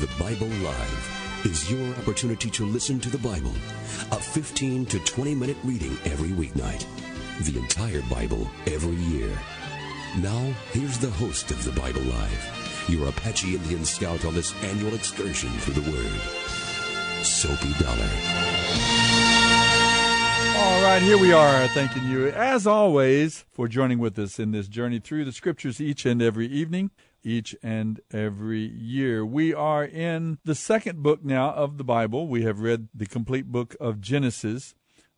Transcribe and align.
The 0.00 0.10
Bible 0.18 0.48
Live 0.48 1.44
is 1.44 1.70
your 1.70 1.94
opportunity 1.94 2.50
to 2.50 2.66
listen 2.66 2.98
to 2.98 3.08
the 3.08 3.18
Bible, 3.18 3.52
a 4.10 4.16
15 4.16 4.86
to 4.86 4.98
20 4.98 5.36
minute 5.36 5.56
reading 5.62 5.96
every 6.04 6.30
weeknight, 6.30 6.84
the 7.42 7.60
entire 7.60 8.02
Bible 8.10 8.50
every 8.66 8.96
year. 8.96 9.30
Now, 10.18 10.52
here's 10.72 10.98
the 10.98 11.10
host 11.10 11.52
of 11.52 11.62
the 11.62 11.70
Bible 11.80 12.02
Live, 12.02 12.86
your 12.88 13.08
Apache 13.08 13.54
Indian 13.54 13.84
scout 13.84 14.24
on 14.24 14.34
this 14.34 14.52
annual 14.64 14.94
excursion 14.94 15.50
through 15.60 15.80
the 15.80 15.90
Word, 15.92 17.24
Soapy 17.24 17.72
Dollar. 17.74 18.10
All 20.56 20.82
right, 20.82 21.02
here 21.02 21.18
we 21.18 21.32
are, 21.32 21.68
thanking 21.68 22.08
you, 22.08 22.30
as 22.30 22.66
always, 22.66 23.44
for 23.52 23.68
joining 23.68 24.00
with 24.00 24.18
us 24.18 24.40
in 24.40 24.50
this 24.50 24.66
journey 24.66 24.98
through 24.98 25.24
the 25.24 25.32
scriptures 25.32 25.80
each 25.80 26.04
and 26.04 26.20
every 26.20 26.48
evening, 26.48 26.90
each 27.24 27.56
and 27.62 28.00
every 28.12 28.60
year. 28.60 29.24
We 29.24 29.52
are 29.54 29.84
in 29.84 30.38
the 30.44 30.54
second 30.54 31.02
book 31.02 31.24
now 31.24 31.50
of 31.50 31.78
the 31.78 31.84
Bible. 31.84 32.28
We 32.28 32.42
have 32.42 32.60
read 32.60 32.88
the 32.94 33.06
complete 33.06 33.50
book 33.50 33.74
of 33.80 34.00
Genesis. 34.00 34.74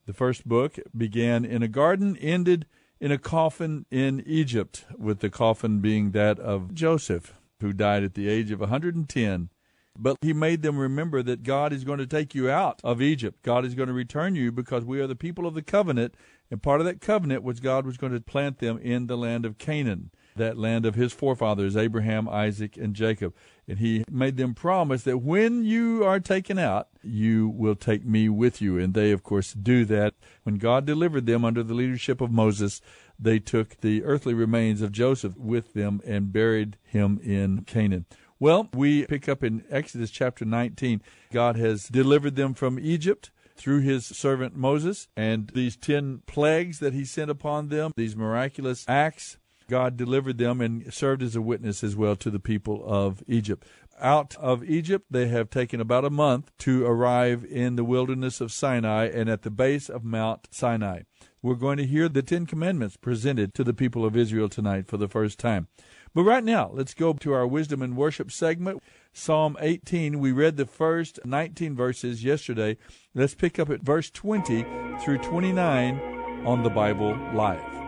The 0.06 0.12
first 0.12 0.46
book 0.46 0.78
began 0.96 1.44
in 1.44 1.62
a 1.62 1.68
garden, 1.68 2.16
ended 2.18 2.66
in 3.00 3.12
a 3.12 3.18
coffin 3.18 3.86
in 3.90 4.22
Egypt, 4.26 4.84
with 4.96 5.20
the 5.20 5.30
coffin 5.30 5.80
being 5.80 6.12
that 6.12 6.38
of 6.38 6.72
Joseph, 6.72 7.34
who 7.60 7.72
died 7.72 8.04
at 8.04 8.14
the 8.14 8.28
age 8.28 8.50
of 8.50 8.60
110. 8.60 9.50
But 9.98 10.18
he 10.20 10.32
made 10.32 10.62
them 10.62 10.78
remember 10.78 11.22
that 11.22 11.42
God 11.42 11.72
is 11.72 11.84
going 11.84 11.98
to 11.98 12.06
take 12.06 12.34
you 12.34 12.50
out 12.50 12.80
of 12.84 13.00
Egypt. 13.00 13.42
God 13.42 13.64
is 13.64 13.74
going 13.74 13.88
to 13.88 13.94
return 13.94 14.34
you 14.34 14.52
because 14.52 14.84
we 14.84 15.00
are 15.00 15.06
the 15.06 15.16
people 15.16 15.46
of 15.46 15.54
the 15.54 15.62
covenant. 15.62 16.14
And 16.50 16.62
part 16.62 16.80
of 16.80 16.86
that 16.86 17.00
covenant 17.00 17.42
was 17.42 17.60
God 17.60 17.86
was 17.86 17.96
going 17.96 18.12
to 18.12 18.20
plant 18.20 18.58
them 18.58 18.78
in 18.78 19.06
the 19.06 19.16
land 19.16 19.44
of 19.44 19.58
Canaan, 19.58 20.10
that 20.36 20.58
land 20.58 20.86
of 20.86 20.94
his 20.94 21.12
forefathers, 21.12 21.76
Abraham, 21.76 22.28
Isaac, 22.28 22.76
and 22.76 22.94
Jacob. 22.94 23.34
And 23.68 23.78
he 23.78 24.04
made 24.10 24.36
them 24.36 24.54
promise 24.54 25.02
that 25.02 25.18
when 25.18 25.64
you 25.64 26.04
are 26.04 26.20
taken 26.20 26.58
out, 26.58 26.88
you 27.02 27.48
will 27.48 27.74
take 27.74 28.04
me 28.04 28.28
with 28.28 28.62
you. 28.62 28.78
And 28.78 28.94
they, 28.94 29.10
of 29.10 29.22
course, 29.22 29.52
do 29.52 29.84
that. 29.86 30.14
When 30.44 30.56
God 30.56 30.86
delivered 30.86 31.26
them 31.26 31.44
under 31.44 31.62
the 31.62 31.74
leadership 31.74 32.20
of 32.20 32.30
Moses, 32.30 32.80
they 33.18 33.38
took 33.38 33.80
the 33.80 34.04
earthly 34.04 34.34
remains 34.34 34.82
of 34.82 34.92
Joseph 34.92 35.36
with 35.36 35.72
them 35.72 36.00
and 36.06 36.32
buried 36.32 36.76
him 36.84 37.18
in 37.22 37.62
Canaan. 37.62 38.06
Well, 38.38 38.68
we 38.74 39.06
pick 39.06 39.28
up 39.28 39.42
in 39.42 39.64
Exodus 39.70 40.10
chapter 40.10 40.44
19. 40.44 41.00
God 41.32 41.56
has 41.56 41.88
delivered 41.88 42.36
them 42.36 42.52
from 42.52 42.78
Egypt 42.78 43.30
through 43.56 43.80
his 43.80 44.04
servant 44.04 44.54
Moses, 44.54 45.08
and 45.16 45.48
these 45.54 45.76
10 45.76 46.22
plagues 46.26 46.78
that 46.80 46.92
he 46.92 47.04
sent 47.04 47.30
upon 47.30 47.68
them, 47.68 47.92
these 47.96 48.14
miraculous 48.14 48.84
acts, 48.86 49.38
God 49.68 49.96
delivered 49.96 50.38
them 50.38 50.60
and 50.60 50.92
served 50.92 51.22
as 51.22 51.36
a 51.36 51.42
witness 51.42 51.82
as 51.82 51.96
well 51.96 52.16
to 52.16 52.30
the 52.30 52.38
people 52.38 52.82
of 52.86 53.22
Egypt. 53.26 53.66
Out 53.98 54.36
of 54.36 54.62
Egypt, 54.62 55.06
they 55.10 55.28
have 55.28 55.48
taken 55.48 55.80
about 55.80 56.04
a 56.04 56.10
month 56.10 56.52
to 56.58 56.84
arrive 56.84 57.44
in 57.44 57.76
the 57.76 57.84
wilderness 57.84 58.40
of 58.40 58.52
Sinai 58.52 59.06
and 59.06 59.28
at 59.28 59.42
the 59.42 59.50
base 59.50 59.88
of 59.88 60.04
Mount 60.04 60.48
Sinai. 60.50 61.02
We're 61.42 61.54
going 61.54 61.78
to 61.78 61.86
hear 61.86 62.08
the 62.08 62.22
Ten 62.22 62.44
Commandments 62.44 62.96
presented 62.96 63.54
to 63.54 63.64
the 63.64 63.72
people 63.72 64.04
of 64.04 64.16
Israel 64.16 64.48
tonight 64.48 64.86
for 64.86 64.96
the 64.96 65.08
first 65.08 65.38
time. 65.38 65.68
But 66.14 66.24
right 66.24 66.44
now, 66.44 66.70
let's 66.72 66.94
go 66.94 67.12
to 67.12 67.32
our 67.32 67.46
wisdom 67.46 67.82
and 67.82 67.96
worship 67.96 68.30
segment. 68.32 68.82
Psalm 69.12 69.56
18, 69.60 70.18
we 70.18 70.32
read 70.32 70.56
the 70.56 70.66
first 70.66 71.20
19 71.24 71.74
verses 71.76 72.24
yesterday. 72.24 72.76
Let's 73.14 73.34
pick 73.34 73.58
up 73.58 73.70
at 73.70 73.82
verse 73.82 74.10
20 74.10 74.64
through 75.00 75.18
29 75.18 76.00
on 76.44 76.62
the 76.62 76.70
Bible 76.70 77.16
Live. 77.32 77.85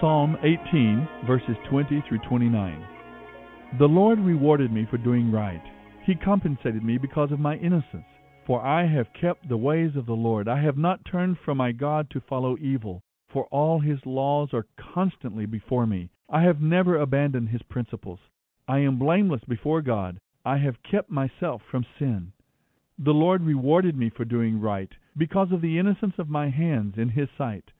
Psalm 0.00 0.36
18, 0.42 1.08
verses 1.26 1.56
20 1.70 2.02
through 2.08 2.18
29. 2.28 2.86
The 3.78 3.86
Lord 3.86 4.18
rewarded 4.18 4.72
me 4.72 4.86
for 4.90 4.98
doing 4.98 5.30
right. 5.30 5.62
He 6.04 6.14
compensated 6.14 6.82
me 6.82 6.98
because 6.98 7.30
of 7.30 7.38
my 7.38 7.56
innocence. 7.56 8.04
For 8.46 8.60
I 8.60 8.86
have 8.86 9.06
kept 9.18 9.48
the 9.48 9.56
ways 9.56 9.96
of 9.96 10.06
the 10.06 10.12
Lord. 10.12 10.48
I 10.48 10.60
have 10.62 10.76
not 10.76 11.04
turned 11.04 11.38
from 11.44 11.58
my 11.58 11.72
God 11.72 12.10
to 12.10 12.20
follow 12.20 12.56
evil. 12.58 13.02
For 13.32 13.44
all 13.46 13.80
his 13.80 13.98
laws 14.04 14.50
are 14.52 14.66
constantly 14.76 15.46
before 15.46 15.86
me. 15.86 16.10
I 16.28 16.42
have 16.42 16.60
never 16.60 16.96
abandoned 16.96 17.50
his 17.50 17.62
principles. 17.62 18.18
I 18.66 18.80
am 18.80 18.98
blameless 18.98 19.42
before 19.48 19.80
God. 19.80 20.18
I 20.44 20.58
have 20.58 20.82
kept 20.82 21.10
myself 21.10 21.62
from 21.70 21.86
sin. 21.98 22.32
The 22.98 23.12
Lord 23.12 23.42
rewarded 23.42 23.96
me 23.96 24.10
for 24.10 24.24
doing 24.24 24.60
right, 24.60 24.90
because 25.16 25.52
of 25.52 25.60
the 25.60 25.78
innocence 25.78 26.14
of 26.18 26.28
my 26.28 26.50
hands 26.50 26.94
in 26.96 27.08
his 27.10 27.28
sight. 27.36 27.70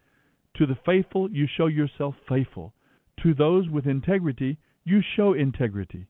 To 0.57 0.67
the 0.67 0.79
faithful 0.87 1.31
you 1.31 1.47
show 1.57 1.67
yourself 1.67 2.15
faithful. 2.29 2.75
To 3.23 3.35
those 3.35 3.69
with 3.69 3.87
integrity 3.87 4.59
you 4.85 5.01
show 5.17 5.33
integrity. 5.33 6.07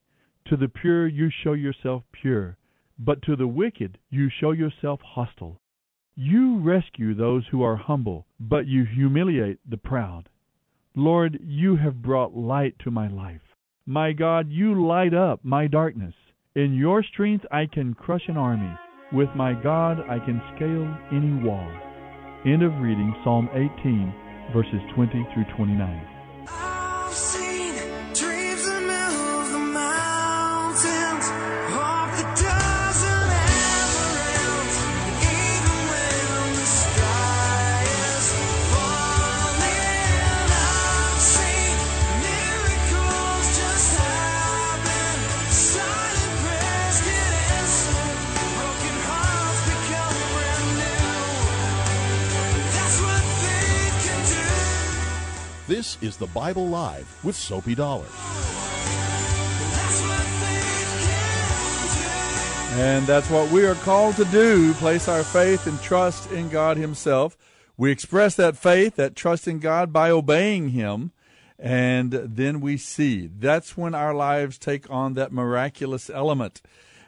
To 0.46 0.56
the 0.56 0.68
pure 0.68 1.06
you 1.06 1.30
show 1.30 1.54
yourself 1.54 2.02
pure. 2.12 2.58
But 2.98 3.22
to 3.22 3.36
the 3.36 3.46
wicked 3.46 3.98
you 4.10 4.28
show 4.28 4.52
yourself 4.52 5.00
hostile. 5.00 5.60
You 6.14 6.58
rescue 6.58 7.14
those 7.14 7.44
who 7.50 7.62
are 7.62 7.76
humble, 7.76 8.26
but 8.38 8.66
you 8.66 8.84
humiliate 8.84 9.58
the 9.68 9.78
proud. 9.78 10.28
Lord, 10.94 11.40
you 11.42 11.74
have 11.76 12.02
brought 12.02 12.36
light 12.36 12.78
to 12.80 12.90
my 12.90 13.08
life. 13.08 13.40
My 13.86 14.12
God, 14.12 14.48
you 14.48 14.86
light 14.86 15.12
up 15.12 15.40
my 15.42 15.66
darkness. 15.66 16.14
In 16.54 16.74
your 16.74 17.02
strength 17.02 17.44
I 17.50 17.66
can 17.66 17.94
crush 17.94 18.28
an 18.28 18.36
army. 18.36 18.72
With 19.12 19.30
my 19.34 19.54
God 19.54 20.00
I 20.08 20.18
can 20.18 20.40
scale 20.54 20.96
any 21.10 21.32
wall. 21.44 21.68
End 22.46 22.62
of 22.62 22.80
reading 22.80 23.14
Psalm 23.24 23.48
18, 23.52 24.14
verses 24.52 24.80
20 24.94 25.26
through 25.32 25.44
29. 25.56 26.08
This 55.66 55.96
is 56.02 56.18
the 56.18 56.26
Bible 56.26 56.68
Live 56.68 57.24
with 57.24 57.34
Soapy 57.34 57.74
Dollar. 57.74 58.04
And 62.74 63.06
that's 63.06 63.30
what 63.30 63.50
we 63.50 63.64
are 63.64 63.74
called 63.76 64.16
to 64.16 64.26
do 64.26 64.74
place 64.74 65.08
our 65.08 65.24
faith 65.24 65.66
and 65.66 65.80
trust 65.80 66.30
in 66.30 66.50
God 66.50 66.76
Himself. 66.76 67.38
We 67.78 67.90
express 67.90 68.34
that 68.34 68.58
faith, 68.58 68.96
that 68.96 69.16
trust 69.16 69.48
in 69.48 69.58
God 69.58 69.90
by 69.90 70.10
obeying 70.10 70.68
Him, 70.68 71.12
and 71.58 72.12
then 72.12 72.60
we 72.60 72.76
see. 72.76 73.26
That's 73.26 73.74
when 73.74 73.94
our 73.94 74.12
lives 74.12 74.58
take 74.58 74.90
on 74.90 75.14
that 75.14 75.32
miraculous 75.32 76.10
element. 76.10 76.60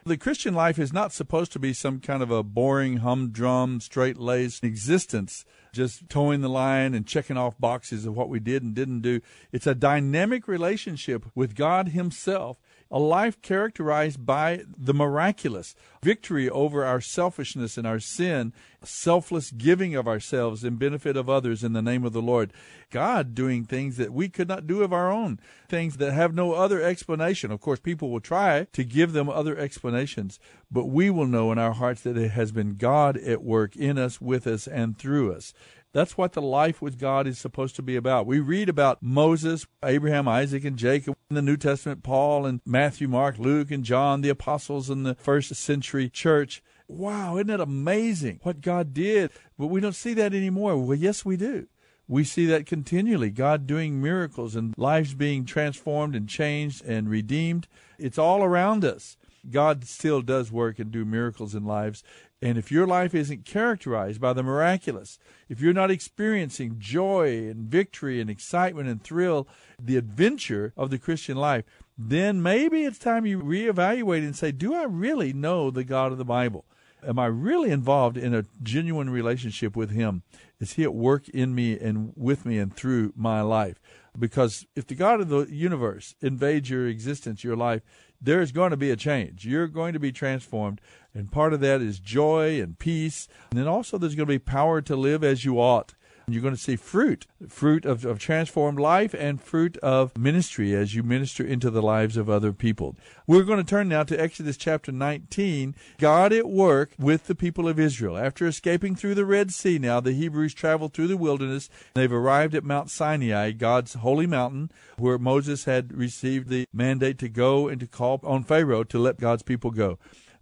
The 0.06 0.16
Christian 0.16 0.54
life 0.54 0.78
is 0.78 0.94
not 0.94 1.12
supposed 1.12 1.52
to 1.52 1.58
be 1.58 1.74
some 1.74 2.00
kind 2.00 2.22
of 2.22 2.30
a 2.30 2.42
boring, 2.42 2.98
humdrum, 2.98 3.80
straight 3.80 4.16
laced 4.16 4.64
existence, 4.64 5.44
just 5.76 6.08
toeing 6.08 6.40
the 6.40 6.48
line 6.48 6.94
and 6.94 7.06
checking 7.06 7.36
off 7.36 7.60
boxes 7.60 8.06
of 8.06 8.16
what 8.16 8.28
we 8.28 8.40
did 8.40 8.62
and 8.62 8.74
didn't 8.74 9.02
do. 9.02 9.20
It's 9.52 9.66
a 9.66 9.74
dynamic 9.74 10.48
relationship 10.48 11.26
with 11.34 11.54
God 11.54 11.88
Himself 11.88 12.58
a 12.90 12.98
life 12.98 13.40
characterized 13.42 14.24
by 14.24 14.62
the 14.76 14.94
miraculous, 14.94 15.74
victory 16.02 16.48
over 16.48 16.84
our 16.84 17.00
selfishness 17.00 17.76
and 17.76 17.86
our 17.86 17.98
sin, 17.98 18.52
selfless 18.82 19.50
giving 19.50 19.94
of 19.94 20.06
ourselves 20.06 20.62
in 20.62 20.76
benefit 20.76 21.16
of 21.16 21.28
others 21.28 21.64
in 21.64 21.72
the 21.72 21.82
name 21.82 22.04
of 22.04 22.12
the 22.12 22.22
Lord. 22.22 22.52
God 22.90 23.34
doing 23.34 23.64
things 23.64 23.96
that 23.96 24.12
we 24.12 24.28
could 24.28 24.46
not 24.46 24.66
do 24.66 24.82
of 24.82 24.92
our 24.92 25.10
own, 25.10 25.40
things 25.68 25.96
that 25.96 26.12
have 26.12 26.34
no 26.34 26.52
other 26.52 26.80
explanation. 26.80 27.50
Of 27.50 27.60
course, 27.60 27.80
people 27.80 28.10
will 28.10 28.20
try 28.20 28.68
to 28.72 28.84
give 28.84 29.12
them 29.12 29.28
other 29.28 29.58
explanations, 29.58 30.38
but 30.70 30.86
we 30.86 31.10
will 31.10 31.26
know 31.26 31.50
in 31.50 31.58
our 31.58 31.72
hearts 31.72 32.02
that 32.02 32.16
it 32.16 32.30
has 32.30 32.52
been 32.52 32.76
God 32.76 33.16
at 33.16 33.42
work 33.42 33.74
in 33.74 33.98
us, 33.98 34.20
with 34.20 34.46
us, 34.46 34.68
and 34.68 34.96
through 34.96 35.32
us. 35.32 35.52
That's 35.96 36.18
what 36.18 36.34
the 36.34 36.42
life 36.42 36.82
with 36.82 36.98
God 36.98 37.26
is 37.26 37.38
supposed 37.38 37.74
to 37.76 37.82
be 37.82 37.96
about. 37.96 38.26
We 38.26 38.38
read 38.38 38.68
about 38.68 39.02
Moses, 39.02 39.66
Abraham, 39.82 40.28
Isaac, 40.28 40.62
and 40.66 40.76
Jacob 40.76 41.16
in 41.30 41.36
the 41.36 41.40
New 41.40 41.56
Testament, 41.56 42.02
Paul 42.02 42.44
and 42.44 42.60
Matthew, 42.66 43.08
Mark, 43.08 43.38
Luke, 43.38 43.70
and 43.70 43.82
John, 43.82 44.20
the 44.20 44.28
apostles 44.28 44.90
in 44.90 45.04
the 45.04 45.14
first 45.14 45.54
century 45.54 46.10
church. 46.10 46.62
Wow, 46.86 47.36
isn't 47.36 47.46
that 47.46 47.60
amazing 47.60 48.40
what 48.42 48.60
God 48.60 48.92
did? 48.92 49.30
But 49.58 49.68
we 49.68 49.80
don't 49.80 49.94
see 49.94 50.12
that 50.12 50.34
anymore. 50.34 50.76
Well, 50.76 50.98
yes, 50.98 51.24
we 51.24 51.38
do. 51.38 51.66
We 52.06 52.24
see 52.24 52.44
that 52.44 52.66
continually 52.66 53.30
God 53.30 53.66
doing 53.66 54.02
miracles 54.02 54.54
and 54.54 54.74
lives 54.76 55.14
being 55.14 55.46
transformed 55.46 56.14
and 56.14 56.28
changed 56.28 56.84
and 56.84 57.08
redeemed. 57.08 57.68
It's 57.98 58.18
all 58.18 58.44
around 58.44 58.84
us. 58.84 59.16
God 59.50 59.86
still 59.86 60.20
does 60.20 60.52
work 60.52 60.78
and 60.78 60.90
do 60.90 61.06
miracles 61.06 61.54
in 61.54 61.64
lives. 61.64 62.02
And 62.42 62.58
if 62.58 62.70
your 62.70 62.86
life 62.86 63.14
isn't 63.14 63.46
characterized 63.46 64.20
by 64.20 64.34
the 64.34 64.42
miraculous, 64.42 65.18
if 65.48 65.60
you're 65.60 65.72
not 65.72 65.90
experiencing 65.90 66.76
joy 66.78 67.48
and 67.48 67.68
victory 67.68 68.20
and 68.20 68.28
excitement 68.28 68.88
and 68.88 69.02
thrill, 69.02 69.48
the 69.80 69.96
adventure 69.96 70.74
of 70.76 70.90
the 70.90 70.98
Christian 70.98 71.36
life, 71.38 71.64
then 71.96 72.42
maybe 72.42 72.84
it's 72.84 72.98
time 72.98 73.24
you 73.24 73.40
reevaluate 73.40 74.18
and 74.18 74.36
say, 74.36 74.52
Do 74.52 74.74
I 74.74 74.84
really 74.84 75.32
know 75.32 75.70
the 75.70 75.84
God 75.84 76.12
of 76.12 76.18
the 76.18 76.24
Bible? 76.26 76.66
Am 77.06 77.18
I 77.18 77.26
really 77.26 77.70
involved 77.70 78.16
in 78.16 78.34
a 78.34 78.44
genuine 78.62 79.08
relationship 79.08 79.74
with 79.74 79.90
Him? 79.90 80.22
Is 80.60 80.74
He 80.74 80.82
at 80.82 80.94
work 80.94 81.28
in 81.30 81.54
me 81.54 81.78
and 81.78 82.12
with 82.16 82.44
me 82.44 82.58
and 82.58 82.74
through 82.74 83.12
my 83.16 83.40
life? 83.40 83.80
Because 84.18 84.66
if 84.74 84.86
the 84.86 84.94
God 84.94 85.20
of 85.20 85.28
the 85.28 85.46
universe 85.50 86.14
invades 86.20 86.70
your 86.70 86.86
existence, 86.86 87.44
your 87.44 87.56
life, 87.56 87.82
there's 88.20 88.52
going 88.52 88.70
to 88.70 88.76
be 88.76 88.90
a 88.90 88.96
change. 88.96 89.46
You're 89.46 89.68
going 89.68 89.92
to 89.92 89.98
be 89.98 90.12
transformed. 90.12 90.80
And 91.12 91.30
part 91.30 91.52
of 91.52 91.60
that 91.60 91.80
is 91.80 91.98
joy 91.98 92.60
and 92.60 92.78
peace. 92.78 93.28
And 93.50 93.58
then 93.58 93.66
also 93.66 93.98
there's 93.98 94.14
going 94.14 94.26
to 94.26 94.32
be 94.32 94.38
power 94.38 94.80
to 94.82 94.96
live 94.96 95.22
as 95.22 95.44
you 95.44 95.60
ought. 95.60 95.94
You're 96.28 96.42
going 96.42 96.56
to 96.56 96.60
see 96.60 96.74
fruit, 96.74 97.28
fruit 97.48 97.84
of, 97.84 98.04
of 98.04 98.18
transformed 98.18 98.80
life 98.80 99.14
and 99.14 99.40
fruit 99.40 99.76
of 99.76 100.18
ministry 100.18 100.74
as 100.74 100.92
you 100.92 101.04
minister 101.04 101.44
into 101.44 101.70
the 101.70 101.80
lives 101.80 102.16
of 102.16 102.28
other 102.28 102.52
people. 102.52 102.96
We're 103.28 103.44
going 103.44 103.60
to 103.60 103.64
turn 103.64 103.88
now 103.88 104.02
to 104.02 104.20
Exodus 104.20 104.56
chapter 104.56 104.90
19. 104.90 105.76
God 105.98 106.32
at 106.32 106.48
work 106.48 106.90
with 106.98 107.28
the 107.28 107.36
people 107.36 107.68
of 107.68 107.78
Israel. 107.78 108.18
After 108.18 108.44
escaping 108.44 108.96
through 108.96 109.14
the 109.14 109.24
Red 109.24 109.52
Sea 109.52 109.78
now, 109.78 110.00
the 110.00 110.14
Hebrews 110.14 110.52
traveled 110.52 110.94
through 110.94 111.06
the 111.06 111.16
wilderness. 111.16 111.70
They've 111.94 112.12
arrived 112.12 112.56
at 112.56 112.64
Mount 112.64 112.90
Sinai, 112.90 113.52
God's 113.52 113.94
holy 113.94 114.26
mountain, 114.26 114.72
where 114.98 115.18
Moses 115.18 115.64
had 115.66 115.96
received 115.96 116.48
the 116.48 116.66
mandate 116.72 117.18
to 117.18 117.28
go 117.28 117.68
and 117.68 117.78
to 117.78 117.86
call 117.86 118.18
on 118.24 118.42
Pharaoh 118.42 118.82
to 118.82 118.98
let 118.98 119.20
God's 119.20 119.44
people 119.44 119.70
go. 119.70 119.96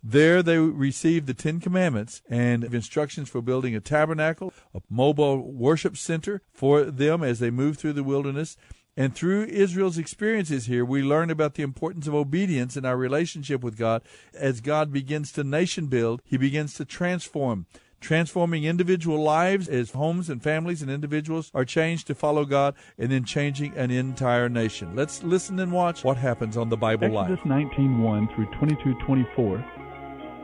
There 0.07 0.43
they 0.43 0.59
received 0.59 1.27
the 1.27 1.33
Ten 1.33 1.61
Commandments 1.61 2.21
and 2.29 2.63
instructions 2.63 3.31
for 3.31 3.41
building 3.41 3.75
a 3.75 3.81
tabernacle, 3.81 4.53
a 4.75 4.83
mobile 4.91 5.51
worship 5.51 5.97
center 5.97 6.43
for 6.53 6.85
them 6.85 7.23
as 7.23 7.39
they 7.39 7.51
moved 7.51 7.81
through 7.81 7.95
the 7.95 8.05
wilderness. 8.05 8.59
And 8.99 9.15
through 9.15 9.45
Israel's 9.45 9.97
experiences 9.97 10.67
here, 10.67 10.85
we 10.85 11.03
learn 11.03 11.31
about 11.31 11.55
the 11.55 11.63
importance 11.63 12.07
of 12.07 12.15
obedience 12.15 12.77
in 12.77 12.85
our 12.85 12.99
relationship 12.99 13.63
with 13.63 13.79
God. 13.79 14.03
As 14.35 14.61
God 14.61 14.93
begins 14.93 15.33
to 15.33 15.43
nation 15.43 15.87
build, 15.87 16.21
He 16.23 16.37
begins 16.37 16.75
to 16.75 16.85
transform, 16.85 17.65
transforming 17.99 18.65
individual 18.65 19.23
lives 19.23 19.69
as 19.69 19.93
homes 19.93 20.29
and 20.29 20.43
families 20.43 20.83
and 20.83 20.91
individuals 20.91 21.51
are 21.55 21.65
changed 21.65 22.07
to 22.09 22.15
follow 22.15 22.45
God, 22.45 22.75
and 22.99 23.11
then 23.11 23.25
changing 23.25 23.75
an 23.75 23.91
entire 23.91 24.51
nation. 24.51 24.95
Let's 24.95 25.23
listen 25.25 25.59
and 25.61 25.73
watch 25.73 26.05
what 26.05 26.19
happens 26.19 26.59
on 26.59 26.69
the 26.69 26.77
Bible 26.77 27.19
Exodus 27.19 27.41
Live. 27.47 27.65
19:1 27.73 28.29
through 28.35 28.47
22:24. 28.61 29.65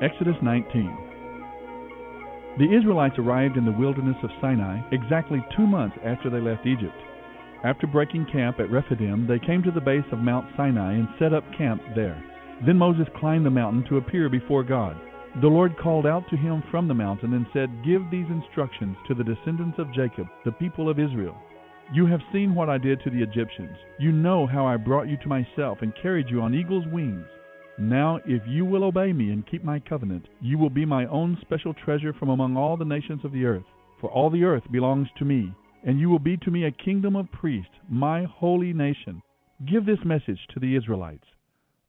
Exodus 0.02 0.36
19. 0.40 0.96
The 2.58 2.74
Israelites 2.74 3.18
arrived 3.18 3.58
in 3.58 3.66
the 3.66 3.72
wilderness 3.72 4.16
of 4.22 4.30
Sinai 4.40 4.80
exactly 4.92 5.44
two 5.54 5.66
months 5.66 5.96
after 6.02 6.30
they 6.30 6.40
left 6.40 6.66
Egypt. 6.66 6.96
After 7.64 7.86
breaking 7.86 8.24
camp 8.32 8.60
at 8.60 8.70
Rephidim, 8.70 9.26
they 9.26 9.38
came 9.38 9.62
to 9.62 9.70
the 9.70 9.80
base 9.80 10.08
of 10.10 10.20
Mount 10.20 10.46
Sinai 10.56 10.94
and 10.94 11.06
set 11.18 11.34
up 11.34 11.44
camp 11.56 11.82
there. 11.94 12.16
Then 12.64 12.78
Moses 12.78 13.08
climbed 13.18 13.44
the 13.44 13.50
mountain 13.50 13.84
to 13.90 13.98
appear 13.98 14.30
before 14.30 14.64
God. 14.64 14.96
The 15.42 15.48
Lord 15.48 15.76
called 15.76 16.06
out 16.06 16.24
to 16.30 16.36
him 16.36 16.62
from 16.70 16.88
the 16.88 16.94
mountain 16.94 17.34
and 17.34 17.44
said, 17.52 17.84
Give 17.84 18.00
these 18.10 18.26
instructions 18.30 18.96
to 19.06 19.14
the 19.14 19.24
descendants 19.24 19.78
of 19.78 19.92
Jacob, 19.92 20.28
the 20.46 20.52
people 20.52 20.88
of 20.88 20.98
Israel. 20.98 21.36
You 21.92 22.06
have 22.06 22.20
seen 22.32 22.54
what 22.54 22.70
I 22.70 22.78
did 22.78 23.02
to 23.02 23.10
the 23.10 23.22
Egyptians. 23.22 23.76
You 23.98 24.12
know 24.12 24.46
how 24.46 24.64
I 24.64 24.78
brought 24.78 25.08
you 25.08 25.18
to 25.18 25.28
myself 25.28 25.82
and 25.82 25.92
carried 26.00 26.30
you 26.30 26.40
on 26.40 26.54
eagle's 26.54 26.86
wings. 26.86 27.26
Now, 27.80 28.20
if 28.26 28.42
you 28.46 28.66
will 28.66 28.84
obey 28.84 29.14
me 29.14 29.30
and 29.30 29.46
keep 29.46 29.64
my 29.64 29.78
covenant, 29.78 30.28
you 30.42 30.58
will 30.58 30.68
be 30.68 30.84
my 30.84 31.06
own 31.06 31.38
special 31.40 31.72
treasure 31.72 32.12
from 32.12 32.28
among 32.28 32.54
all 32.54 32.76
the 32.76 32.84
nations 32.84 33.24
of 33.24 33.32
the 33.32 33.46
earth. 33.46 33.64
For 34.02 34.10
all 34.10 34.28
the 34.28 34.44
earth 34.44 34.64
belongs 34.70 35.08
to 35.16 35.24
me, 35.24 35.54
and 35.82 35.98
you 35.98 36.10
will 36.10 36.18
be 36.18 36.36
to 36.36 36.50
me 36.50 36.64
a 36.64 36.70
kingdom 36.70 37.16
of 37.16 37.32
priests, 37.32 37.72
my 37.88 38.24
holy 38.24 38.74
nation. 38.74 39.22
Give 39.64 39.86
this 39.86 40.04
message 40.04 40.46
to 40.50 40.60
the 40.60 40.76
Israelites. 40.76 41.24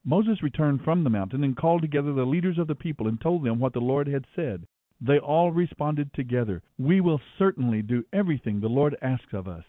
Moses 0.06 0.42
returned 0.42 0.82
from 0.82 1.04
the 1.04 1.10
mountain 1.10 1.44
and 1.44 1.58
called 1.58 1.82
together 1.82 2.14
the 2.14 2.26
leaders 2.26 2.58
of 2.58 2.68
the 2.68 2.76
people 2.76 3.10
and 3.10 3.20
told 3.20 3.44
them 3.44 3.60
what 3.60 3.74
the 3.74 3.82
Lord 3.82 4.08
had 4.08 4.26
said. 4.34 4.66
They 5.02 5.20
all 5.20 5.52
responded 5.52 6.14
together, 6.14 6.64
We 6.80 7.02
will 7.02 7.20
certainly 7.38 7.82
do 7.82 8.06
everything 8.14 8.62
the 8.62 8.70
Lord 8.70 8.96
asks 9.02 9.34
of 9.34 9.46
us. 9.46 9.66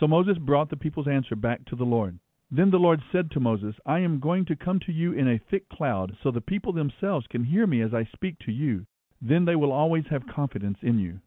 So 0.00 0.08
Moses 0.08 0.38
brought 0.38 0.70
the 0.70 0.76
people's 0.76 1.06
answer 1.06 1.36
back 1.36 1.66
to 1.66 1.76
the 1.76 1.84
Lord. 1.84 2.18
Then 2.50 2.70
the 2.70 2.78
Lord 2.78 3.02
said 3.10 3.32
to 3.32 3.40
Moses, 3.40 3.74
I 3.84 3.98
am 3.98 4.20
going 4.20 4.44
to 4.44 4.54
come 4.54 4.78
to 4.80 4.92
you 4.92 5.12
in 5.12 5.26
a 5.26 5.38
thick 5.38 5.68
cloud, 5.68 6.16
so 6.22 6.30
the 6.30 6.40
people 6.40 6.72
themselves 6.72 7.26
can 7.26 7.42
hear 7.42 7.66
me 7.66 7.80
as 7.80 7.92
I 7.92 8.04
speak 8.04 8.38
to 8.40 8.52
you. 8.52 8.86
Then 9.20 9.44
they 9.44 9.56
will 9.56 9.72
always 9.72 10.06
have 10.10 10.28
confidence 10.28 10.78
in 10.80 11.00
you. 11.00 11.20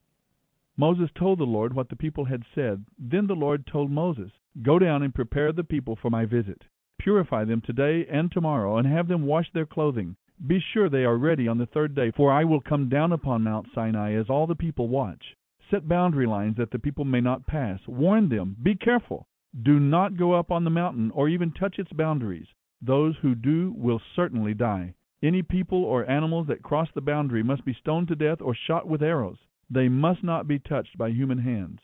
Moses 0.77 1.09
told 1.13 1.39
the 1.39 1.43
Lord 1.43 1.73
what 1.73 1.89
the 1.89 1.97
people 1.97 2.23
had 2.23 2.45
said. 2.55 2.85
Then 2.97 3.27
the 3.27 3.35
Lord 3.35 3.67
told 3.67 3.91
Moses, 3.91 4.31
Go 4.61 4.79
down 4.79 5.03
and 5.03 5.13
prepare 5.13 5.51
the 5.51 5.65
people 5.65 5.97
for 5.97 6.09
my 6.09 6.23
visit. 6.23 6.63
Purify 6.99 7.43
them 7.43 7.59
today 7.59 8.05
and 8.09 8.31
tomorrow, 8.31 8.77
and 8.77 8.87
have 8.87 9.09
them 9.09 9.25
wash 9.25 9.51
their 9.51 9.65
clothing. 9.65 10.15
Be 10.47 10.61
sure 10.61 10.87
they 10.87 11.03
are 11.03 11.17
ready 11.17 11.49
on 11.49 11.57
the 11.57 11.65
third 11.65 11.95
day, 11.95 12.11
for 12.11 12.31
I 12.31 12.45
will 12.45 12.61
come 12.61 12.87
down 12.87 13.11
upon 13.11 13.43
Mount 13.43 13.67
Sinai 13.75 14.13
as 14.13 14.29
all 14.29 14.47
the 14.47 14.55
people 14.55 14.87
watch. 14.87 15.35
Set 15.69 15.85
boundary 15.85 16.25
lines 16.25 16.55
that 16.55 16.71
the 16.71 16.79
people 16.79 17.03
may 17.03 17.19
not 17.19 17.45
pass. 17.45 17.85
Warn 17.85 18.29
them, 18.29 18.55
Be 18.63 18.73
careful. 18.73 19.27
Do 19.61 19.79
not 19.79 20.15
go 20.15 20.33
up 20.33 20.51
on 20.51 20.63
the 20.63 20.69
mountain 20.69 21.11
or 21.11 21.27
even 21.27 21.51
touch 21.51 21.79
its 21.79 21.91
boundaries. 21.91 22.47
Those 22.81 23.17
who 23.17 23.35
do 23.35 23.73
will 23.75 23.99
certainly 24.15 24.53
die. 24.53 24.93
Any 25.21 25.41
people 25.41 25.83
or 25.83 26.09
animals 26.09 26.47
that 26.47 26.63
cross 26.63 26.89
the 26.93 27.01
boundary 27.01 27.43
must 27.43 27.65
be 27.65 27.73
stoned 27.73 28.07
to 28.09 28.15
death 28.15 28.41
or 28.41 28.53
shot 28.53 28.87
with 28.87 29.03
arrows. 29.03 29.39
They 29.69 29.89
must 29.89 30.23
not 30.23 30.47
be 30.47 30.59
touched 30.59 30.97
by 30.97 31.09
human 31.09 31.39
hands. 31.39 31.81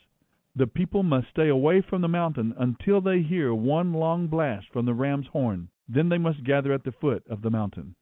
The 0.55 0.67
people 0.67 1.03
must 1.03 1.29
stay 1.29 1.49
away 1.49 1.81
from 1.81 2.01
the 2.01 2.07
mountain 2.07 2.53
until 2.57 3.01
they 3.01 3.21
hear 3.21 3.53
one 3.53 3.93
long 3.93 4.27
blast 4.27 4.69
from 4.69 4.85
the 4.85 4.93
ram's 4.93 5.27
horn. 5.27 5.69
Then 5.87 6.07
they 6.07 6.17
must 6.17 6.43
gather 6.43 6.71
at 6.71 6.83
the 6.83 6.93
foot 6.93 7.27
of 7.27 7.41
the 7.41 7.51
mountain. 7.51 7.95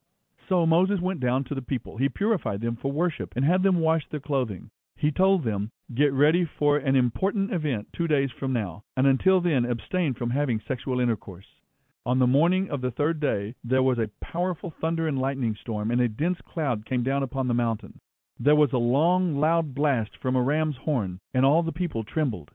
So 0.48 0.66
Moses 0.66 1.02
went 1.02 1.20
down 1.20 1.46
to 1.46 1.56
the 1.56 1.62
people. 1.62 1.98
He 1.98 2.10
purified 2.10 2.62
them 2.62 2.76
for 2.76 2.92
worship 2.92 3.34
and 3.36 3.44
had 3.44 3.64
them 3.64 3.80
wash 3.80 4.08
their 4.10 4.20
clothing. 4.20 4.70
He 4.96 5.12
told 5.12 5.44
them, 5.44 5.72
Get 5.96 6.12
ready 6.12 6.44
for 6.58 6.78
an 6.78 6.96
important 6.96 7.54
event 7.54 7.90
two 7.94 8.08
days 8.08 8.32
from 8.32 8.52
now, 8.52 8.84
and 8.98 9.06
until 9.06 9.42
then 9.42 9.64
abstain 9.64 10.16
from 10.16 10.32
having 10.32 10.60
sexual 10.60 11.00
intercourse. 11.00 11.46
On 12.04 12.18
the 12.18 12.26
morning 12.26 12.68
of 12.72 12.82
the 12.82 12.90
third 12.90 13.20
day 13.20 13.54
there 13.64 13.84
was 13.84 14.00
a 14.00 14.10
powerful 14.20 14.74
thunder 14.82 15.08
and 15.08 15.20
lightning 15.20 15.56
storm, 15.62 15.92
and 15.92 16.02
a 16.02 16.08
dense 16.08 16.40
cloud 16.42 16.86
came 16.88 17.04
down 17.04 17.22
upon 17.22 17.48
the 17.48 17.54
mountain. 17.54 18.00
There 18.40 18.56
was 18.56 18.74
a 18.74 18.78
long, 18.78 19.38
loud 19.40 19.76
blast 19.76 20.18
from 20.18 20.36
a 20.36 20.42
ram's 20.42 20.78
horn, 20.78 21.20
and 21.32 21.46
all 21.46 21.62
the 21.62 21.72
people 21.72 22.04
trembled. 22.04 22.50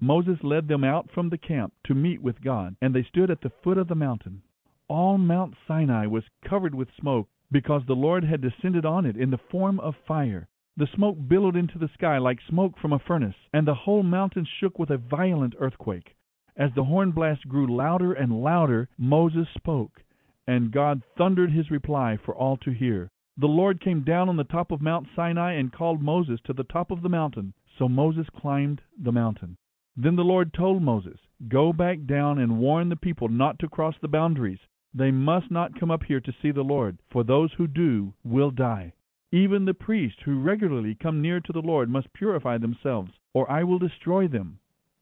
Moses 0.00 0.42
led 0.42 0.66
them 0.66 0.82
out 0.82 1.10
from 1.10 1.28
the 1.28 1.36
camp 1.36 1.74
to 1.84 1.94
meet 1.94 2.22
with 2.22 2.40
God, 2.40 2.74
and 2.80 2.94
they 2.94 3.02
stood 3.02 3.30
at 3.30 3.42
the 3.42 3.52
foot 3.62 3.76
of 3.76 3.88
the 3.88 3.96
mountain. 3.96 4.40
All 4.88 5.18
Mount 5.18 5.56
Sinai 5.66 6.06
was 6.06 6.24
covered 6.42 6.74
with 6.74 6.88
smoke, 6.98 7.28
because 7.50 7.84
the 7.84 7.96
Lord 7.96 8.24
had 8.24 8.40
descended 8.40 8.86
on 8.86 9.04
it 9.04 9.16
in 9.16 9.30
the 9.30 9.36
form 9.50 9.78
of 9.80 9.94
fire. 10.06 10.48
The 10.78 10.86
smoke 10.94 11.18
billowed 11.26 11.56
into 11.56 11.76
the 11.76 11.88
sky 11.88 12.18
like 12.18 12.40
smoke 12.48 12.78
from 12.78 12.92
a 12.92 13.00
furnace, 13.00 13.34
and 13.52 13.66
the 13.66 13.74
whole 13.74 14.04
mountain 14.04 14.44
shook 14.44 14.78
with 14.78 14.90
a 14.90 14.96
violent 14.96 15.56
earthquake. 15.58 16.14
As 16.56 16.72
the 16.72 16.84
horn 16.84 17.10
blast 17.10 17.48
grew 17.48 17.66
louder 17.66 18.12
and 18.12 18.44
louder, 18.44 18.88
Moses 18.96 19.48
spoke, 19.56 20.04
and 20.46 20.70
God 20.70 21.02
thundered 21.16 21.50
his 21.50 21.72
reply 21.72 22.16
for 22.16 22.32
all 22.32 22.56
to 22.58 22.70
hear. 22.70 23.10
The 23.36 23.48
Lord 23.48 23.80
came 23.80 24.04
down 24.04 24.28
on 24.28 24.36
the 24.36 24.44
top 24.44 24.70
of 24.70 24.80
Mount 24.80 25.08
Sinai 25.16 25.54
and 25.54 25.72
called 25.72 26.00
Moses 26.00 26.38
to 26.44 26.52
the 26.52 26.62
top 26.62 26.92
of 26.92 27.02
the 27.02 27.08
mountain. 27.08 27.54
So 27.76 27.88
Moses 27.88 28.28
climbed 28.30 28.80
the 28.96 29.10
mountain. 29.10 29.56
Then 29.96 30.14
the 30.14 30.22
Lord 30.22 30.52
told 30.52 30.80
Moses, 30.80 31.18
Go 31.48 31.72
back 31.72 32.06
down 32.06 32.38
and 32.38 32.60
warn 32.60 32.88
the 32.88 32.94
people 32.94 33.26
not 33.26 33.58
to 33.58 33.68
cross 33.68 33.96
the 34.00 34.06
boundaries. 34.06 34.60
They 34.94 35.10
must 35.10 35.50
not 35.50 35.74
come 35.80 35.90
up 35.90 36.04
here 36.04 36.20
to 36.20 36.34
see 36.40 36.52
the 36.52 36.62
Lord, 36.62 36.98
for 37.10 37.24
those 37.24 37.52
who 37.54 37.66
do 37.66 38.14
will 38.22 38.52
die. 38.52 38.92
Even 39.30 39.66
the 39.66 39.74
priests 39.74 40.22
who 40.24 40.40
regularly 40.40 40.94
come 40.94 41.20
near 41.20 41.38
to 41.40 41.52
the 41.52 41.60
Lord 41.60 41.90
must 41.90 42.12
purify 42.14 42.56
themselves, 42.56 43.12
or 43.34 43.50
I 43.50 43.62
will 43.62 43.78
destroy 43.78 44.26
them. 44.26 44.58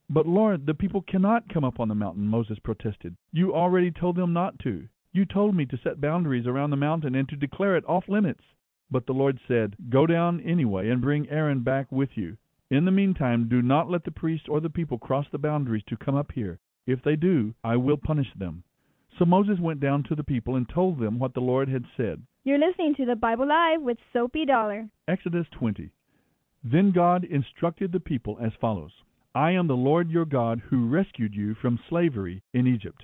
But 0.09 0.27
Lord, 0.27 0.65
the 0.65 0.73
people 0.73 1.01
cannot 1.01 1.47
come 1.47 1.63
up 1.63 1.79
on 1.79 1.87
the 1.87 1.95
mountain, 1.95 2.27
Moses 2.27 2.59
protested. 2.59 3.15
You 3.31 3.53
already 3.53 3.89
told 3.91 4.17
them 4.17 4.33
not 4.33 4.59
to. 4.59 4.87
You 5.13 5.25
told 5.25 5.55
me 5.55 5.65
to 5.67 5.77
set 5.77 6.01
boundaries 6.01 6.45
around 6.45 6.71
the 6.71 6.75
mountain 6.75 7.15
and 7.15 7.27
to 7.29 7.35
declare 7.37 7.77
it 7.77 7.87
off 7.87 8.09
limits. 8.09 8.43
But 8.91 9.05
the 9.05 9.13
Lord 9.13 9.39
said, 9.47 9.75
Go 9.89 10.05
down 10.05 10.41
anyway 10.41 10.89
and 10.89 11.01
bring 11.01 11.29
Aaron 11.29 11.61
back 11.61 11.91
with 11.91 12.17
you. 12.17 12.37
In 12.69 12.83
the 12.83 12.91
meantime, 12.91 13.47
do 13.47 13.61
not 13.61 13.89
let 13.89 14.03
the 14.03 14.11
priests 14.11 14.47
or 14.49 14.59
the 14.59 14.69
people 14.69 14.97
cross 14.97 15.25
the 15.31 15.37
boundaries 15.37 15.83
to 15.87 15.95
come 15.95 16.15
up 16.15 16.33
here. 16.33 16.59
If 16.85 17.01
they 17.01 17.15
do, 17.15 17.53
I 17.63 17.77
will 17.77 17.97
punish 17.97 18.33
them. 18.35 18.63
So 19.17 19.25
Moses 19.25 19.59
went 19.59 19.79
down 19.79 20.03
to 20.03 20.15
the 20.15 20.23
people 20.23 20.55
and 20.55 20.67
told 20.69 20.99
them 20.99 21.17
what 21.17 21.33
the 21.33 21.41
Lord 21.41 21.69
had 21.69 21.85
said. 21.95 22.23
You're 22.47 22.65
listening 22.65 22.95
to 22.95 23.05
the 23.05 23.17
Bible 23.17 23.45
Live 23.45 23.81
with 23.81 23.97
Soapy 24.13 24.45
Dollar. 24.45 24.87
Exodus 25.09 25.45
20. 25.59 25.91
Then 26.63 26.93
God 26.93 27.25
instructed 27.25 27.91
the 27.91 27.99
people 27.99 28.37
as 28.41 28.53
follows 28.61 28.93
I 29.35 29.51
am 29.51 29.67
the 29.67 29.73
Lord 29.73 30.09
your 30.09 30.23
God 30.23 30.61
who 30.69 30.87
rescued 30.87 31.35
you 31.35 31.55
from 31.55 31.77
slavery 31.89 32.41
in 32.53 32.65
Egypt. 32.65 33.03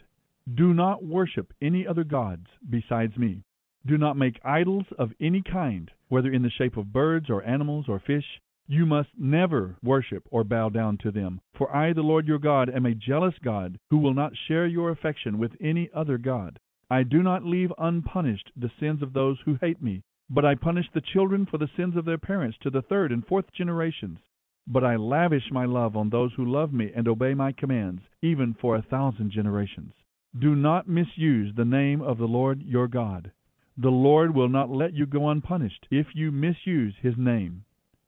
Do 0.55 0.73
not 0.73 1.03
worship 1.03 1.51
any 1.61 1.85
other 1.85 2.05
gods 2.05 2.45
besides 2.69 3.17
me. 3.17 3.43
Do 3.85 3.97
not 3.97 4.15
make 4.15 4.39
idols 4.45 4.85
of 4.97 5.11
any 5.19 5.41
kind, 5.41 5.91
whether 6.07 6.31
in 6.31 6.43
the 6.43 6.49
shape 6.49 6.77
of 6.77 6.93
birds 6.93 7.29
or 7.29 7.43
animals 7.43 7.87
or 7.89 7.99
fish. 7.99 8.39
You 8.69 8.85
must 8.85 9.09
never 9.19 9.75
worship 9.83 10.23
or 10.31 10.45
bow 10.45 10.69
down 10.69 10.99
to 10.99 11.11
them, 11.11 11.41
for 11.57 11.75
I, 11.75 11.91
the 11.91 12.01
Lord 12.01 12.29
your 12.29 12.39
God, 12.39 12.69
am 12.69 12.85
a 12.85 12.95
jealous 12.95 13.35
God 13.43 13.77
who 13.89 13.97
will 13.97 14.13
not 14.13 14.31
share 14.47 14.67
your 14.67 14.89
affection 14.89 15.37
with 15.37 15.51
any 15.59 15.89
other 15.93 16.17
God. 16.17 16.61
I 16.89 17.03
do 17.03 17.23
not 17.23 17.45
leave 17.45 17.71
unpunished 17.77 18.51
the 18.55 18.71
sins 18.79 19.01
of 19.01 19.13
those 19.13 19.39
who 19.41 19.55
hate 19.55 19.81
me, 19.81 20.03
but 20.29 20.45
I 20.45 20.55
punish 20.55 20.89
the 20.91 21.01
children 21.01 21.45
for 21.45 21.57
the 21.57 21.69
sins 21.75 21.95
of 21.95 22.05
their 22.05 22.17
parents 22.17 22.57
to 22.59 22.69
the 22.69 22.81
third 22.81 23.11
and 23.11 23.25
fourth 23.25 23.51
generations. 23.53 24.19
But 24.67 24.83
I 24.83 24.95
lavish 24.95 25.51
my 25.51 25.65
love 25.65 25.97
on 25.97 26.09
those 26.09 26.33
who 26.33 26.45
love 26.45 26.73
me 26.73 26.91
and 26.95 27.07
obey 27.07 27.33
my 27.33 27.51
commands, 27.51 28.01
even 28.21 28.53
for 28.53 28.75
a 28.75 28.81
thousand 28.81 29.31
generations. 29.31 29.93
Do 30.37 30.55
not 30.55 30.87
misuse 30.87 31.53
the 31.53 31.65
name 31.65 32.01
of 32.01 32.17
the 32.17 32.27
Lord 32.27 32.61
your 32.63 32.87
God. 32.87 33.31
The 33.77 33.91
Lord 33.91 34.33
will 34.33 34.49
not 34.49 34.69
let 34.69 34.93
you 34.93 35.05
go 35.05 35.29
unpunished 35.29 35.87
if 35.89 36.15
you 36.15 36.31
misuse 36.31 36.95
his 37.01 37.17
name. 37.17 37.65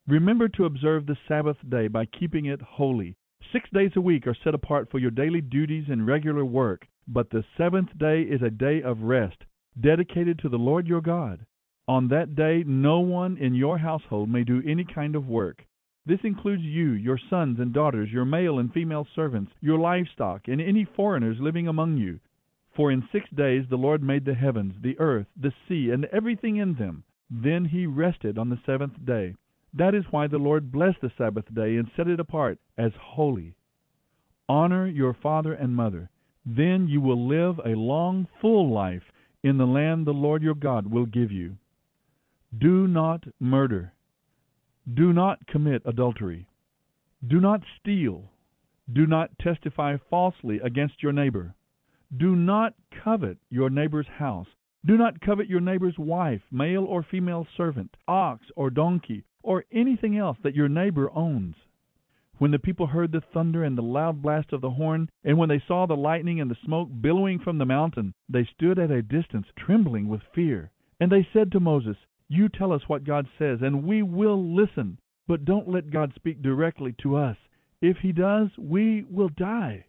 Remember 0.07 0.47
to 0.49 0.65
observe 0.65 1.05
the 1.05 1.17
Sabbath 1.27 1.57
day 1.67 1.87
by 1.87 2.05
keeping 2.05 2.45
it 2.45 2.61
holy. 2.61 3.15
Six 3.51 3.69
days 3.71 3.91
a 3.95 4.01
week 4.01 4.27
are 4.27 4.35
set 4.43 4.53
apart 4.53 4.89
for 4.89 4.99
your 4.99 5.11
daily 5.11 5.41
duties 5.41 5.85
and 5.89 6.05
regular 6.05 6.45
work, 6.45 6.87
but 7.07 7.29
the 7.29 7.43
seventh 7.57 7.97
day 7.97 8.21
is 8.21 8.41
a 8.41 8.49
day 8.49 8.81
of 8.81 9.01
rest, 9.01 9.43
dedicated 9.79 10.39
to 10.39 10.49
the 10.49 10.57
Lord 10.57 10.87
your 10.87 11.01
God. 11.01 11.45
On 11.87 12.07
that 12.07 12.35
day, 12.35 12.63
no 12.65 12.99
one 12.99 13.37
in 13.37 13.53
your 13.53 13.77
household 13.77 14.29
may 14.29 14.43
do 14.43 14.63
any 14.65 14.83
kind 14.83 15.15
of 15.15 15.27
work. 15.27 15.65
This 16.05 16.19
includes 16.23 16.63
you, 16.63 16.91
your 16.91 17.19
sons 17.29 17.59
and 17.59 17.73
daughters, 17.73 18.11
your 18.11 18.25
male 18.25 18.59
and 18.59 18.71
female 18.71 19.07
servants, 19.15 19.51
your 19.61 19.79
livestock, 19.79 20.47
and 20.47 20.61
any 20.61 20.83
foreigners 20.83 21.39
living 21.39 21.67
among 21.67 21.97
you. 21.97 22.19
For 22.75 22.91
in 22.91 23.07
six 23.11 23.29
days 23.29 23.65
the 23.69 23.77
Lord 23.77 24.03
made 24.03 24.25
the 24.25 24.33
heavens, 24.33 24.75
the 24.81 24.99
earth, 24.99 25.27
the 25.35 25.53
sea, 25.67 25.91
and 25.91 26.05
everything 26.05 26.57
in 26.57 26.75
them. 26.75 27.03
Then 27.29 27.65
he 27.65 27.87
rested 27.87 28.37
on 28.37 28.49
the 28.49 28.59
seventh 28.65 29.03
day. 29.05 29.35
That 29.73 29.95
is 29.95 30.05
why 30.11 30.27
the 30.27 30.37
Lord 30.37 30.71
blessed 30.71 31.01
the 31.01 31.11
Sabbath 31.17 31.53
day 31.53 31.75
and 31.75 31.89
set 31.95 32.07
it 32.07 32.19
apart 32.19 32.59
as 32.77 32.91
holy. 32.99 33.55
Honor 34.47 34.87
your 34.87 35.13
father 35.13 35.53
and 35.53 35.75
mother. 35.75 36.09
Then 36.45 36.87
you 36.87 37.01
will 37.01 37.27
live 37.27 37.59
a 37.65 37.69
long, 37.75 38.27
full 38.39 38.69
life 38.71 39.11
in 39.43 39.57
the 39.57 39.65
land 39.65 40.05
the 40.05 40.13
Lord 40.13 40.43
your 40.43 40.55
God 40.55 40.87
will 40.87 41.05
give 41.05 41.31
you. 41.31 41.57
Do 42.57 42.87
not 42.87 43.23
murder. 43.39 43.93
Do 44.93 45.11
not 45.11 45.47
commit 45.47 45.81
adultery. 45.85 46.47
Do 47.27 47.39
not 47.39 47.61
steal. 47.79 48.29
Do 48.93 49.07
not 49.07 49.37
testify 49.39 49.97
falsely 50.09 50.59
against 50.59 51.01
your 51.01 51.11
neighbor. 51.11 51.55
Do 52.15 52.35
not 52.35 52.75
covet 53.03 53.37
your 53.49 53.71
neighbor's 53.71 54.07
house. 54.07 54.47
Do 54.85 54.97
not 54.97 55.19
covet 55.21 55.49
your 55.49 55.61
neighbor's 55.61 55.97
wife, 55.97 56.43
male 56.51 56.85
or 56.85 57.01
female 57.01 57.47
servant, 57.57 57.97
ox 58.07 58.45
or 58.55 58.69
donkey, 58.69 59.23
or 59.41 59.65
anything 59.71 60.15
else 60.17 60.37
that 60.43 60.55
your 60.55 60.69
neighbor 60.69 61.09
owns. 61.15 61.55
When 62.37 62.51
the 62.51 62.59
people 62.59 62.87
heard 62.87 63.11
the 63.11 63.21
thunder 63.21 63.63
and 63.63 63.77
the 63.77 63.81
loud 63.81 64.21
blast 64.21 64.51
of 64.51 64.61
the 64.61 64.71
horn, 64.71 65.09
and 65.23 65.37
when 65.37 65.49
they 65.49 65.63
saw 65.67 65.85
the 65.85 65.95
lightning 65.95 66.41
and 66.41 66.51
the 66.51 66.57
smoke 66.65 66.89
billowing 67.01 67.39
from 67.39 67.57
the 67.57 67.65
mountain, 67.65 68.13
they 68.27 68.43
stood 68.43 68.77
at 68.77 68.91
a 68.91 69.01
distance, 69.01 69.47
trembling 69.57 70.07
with 70.09 70.21
fear. 70.33 70.71
And 70.99 71.11
they 71.11 71.27
said 71.31 71.51
to 71.51 71.59
Moses, 71.59 71.97
you 72.27 72.49
tell 72.49 72.73
us 72.73 72.87
what 72.87 73.03
God 73.03 73.27
says, 73.37 73.61
and 73.61 73.83
we 73.83 74.01
will 74.01 74.55
listen. 74.55 74.99
But 75.27 75.45
don't 75.45 75.67
let 75.67 75.91
God 75.91 76.13
speak 76.15 76.41
directly 76.41 76.93
to 77.03 77.15
us. 77.15 77.37
If 77.81 77.97
he 77.97 78.11
does, 78.11 78.49
we 78.57 79.03
will 79.03 79.29
die. 79.29 79.85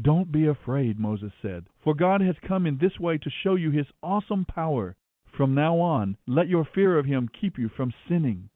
Don't 0.00 0.30
be 0.30 0.46
afraid, 0.46 0.98
Moses 0.98 1.32
said, 1.42 1.66
for 1.82 1.94
God 1.94 2.20
has 2.20 2.36
come 2.46 2.66
in 2.66 2.78
this 2.78 3.00
way 3.00 3.18
to 3.18 3.30
show 3.30 3.56
you 3.56 3.70
his 3.70 3.86
awesome 4.02 4.44
power. 4.44 4.96
From 5.36 5.54
now 5.54 5.80
on, 5.80 6.16
let 6.26 6.48
your 6.48 6.64
fear 6.64 6.98
of 6.98 7.06
him 7.06 7.28
keep 7.28 7.58
you 7.58 7.68
from 7.68 7.92
sinning. 8.08 8.49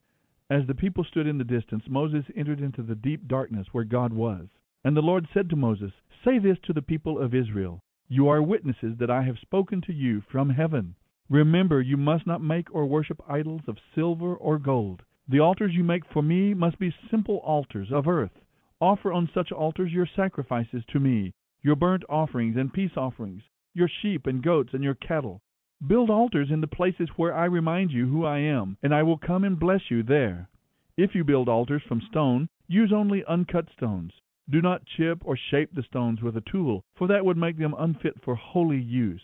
As 0.54 0.68
the 0.68 0.74
people 0.76 1.02
stood 1.02 1.26
in 1.26 1.38
the 1.38 1.42
distance, 1.42 1.82
Moses 1.88 2.26
entered 2.36 2.60
into 2.60 2.80
the 2.80 2.94
deep 2.94 3.26
darkness 3.26 3.66
where 3.72 3.82
God 3.82 4.12
was. 4.12 4.46
And 4.84 4.96
the 4.96 5.02
Lord 5.02 5.26
said 5.34 5.50
to 5.50 5.56
Moses, 5.56 5.90
Say 6.24 6.38
this 6.38 6.58
to 6.60 6.72
the 6.72 6.80
people 6.80 7.18
of 7.18 7.34
Israel 7.34 7.82
You 8.06 8.28
are 8.28 8.40
witnesses 8.40 8.96
that 8.98 9.10
I 9.10 9.22
have 9.22 9.40
spoken 9.40 9.80
to 9.80 9.92
you 9.92 10.20
from 10.20 10.50
heaven. 10.50 10.94
Remember, 11.28 11.80
you 11.80 11.96
must 11.96 12.24
not 12.24 12.40
make 12.40 12.72
or 12.72 12.86
worship 12.86 13.20
idols 13.28 13.62
of 13.66 13.80
silver 13.96 14.36
or 14.36 14.60
gold. 14.60 15.02
The 15.26 15.40
altars 15.40 15.74
you 15.74 15.82
make 15.82 16.04
for 16.06 16.22
me 16.22 16.54
must 16.54 16.78
be 16.78 16.94
simple 17.10 17.38
altars 17.38 17.90
of 17.90 18.06
earth. 18.06 18.38
Offer 18.80 19.12
on 19.12 19.28
such 19.34 19.50
altars 19.50 19.92
your 19.92 20.06
sacrifices 20.06 20.84
to 20.92 21.00
me, 21.00 21.34
your 21.62 21.74
burnt 21.74 22.04
offerings 22.08 22.56
and 22.56 22.72
peace 22.72 22.96
offerings, 22.96 23.42
your 23.72 23.88
sheep 23.88 24.28
and 24.28 24.40
goats 24.40 24.72
and 24.72 24.84
your 24.84 24.94
cattle. 24.94 25.42
Build 25.86 26.10
altars 26.10 26.50
in 26.50 26.60
the 26.60 26.66
places 26.66 27.08
where 27.16 27.34
I 27.34 27.44
remind 27.44 27.90
you 27.90 28.08
who 28.08 28.24
I 28.24 28.38
am, 28.38 28.76
and 28.82 28.94
I 28.94 29.02
will 29.02 29.18
come 29.18 29.44
and 29.44 29.58
bless 29.58 29.90
you 29.90 30.02
there. 30.02 30.48
If 30.96 31.14
you 31.14 31.24
build 31.24 31.48
altars 31.48 31.82
from 31.86 32.02
stone, 32.10 32.48
use 32.68 32.92
only 32.92 33.24
uncut 33.26 33.66
stones. 33.76 34.12
Do 34.48 34.60
not 34.60 34.86
chip 34.86 35.18
or 35.24 35.36
shape 35.36 35.74
the 35.74 35.82
stones 35.82 36.22
with 36.22 36.36
a 36.36 36.42
tool, 36.42 36.84
for 36.96 37.06
that 37.08 37.24
would 37.24 37.36
make 37.36 37.58
them 37.58 37.74
unfit 37.78 38.14
for 38.22 38.34
holy 38.34 38.80
use 38.80 39.22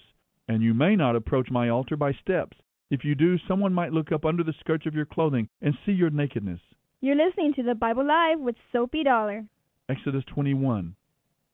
and 0.50 0.64
you 0.64 0.74
may 0.74 0.96
not 0.96 1.14
approach 1.14 1.48
my 1.48 1.68
altar 1.68 1.96
by 1.96 2.12
steps. 2.12 2.56
If 2.90 3.04
you 3.04 3.14
do, 3.14 3.38
someone 3.46 3.72
might 3.72 3.92
look 3.92 4.10
up 4.10 4.24
under 4.24 4.42
the 4.42 4.54
skirts 4.58 4.84
of 4.84 4.96
your 4.96 5.06
clothing 5.06 5.48
and 5.62 5.78
see 5.86 5.92
your 5.92 6.10
nakedness. 6.10 6.58
You're 7.00 7.14
listening 7.14 7.54
to 7.54 7.62
the 7.62 7.76
Bible 7.76 8.04
Live 8.04 8.40
with 8.40 8.56
Soapy 8.72 9.04
Dollar. 9.04 9.44
Exodus 9.88 10.24
21. 10.26 10.96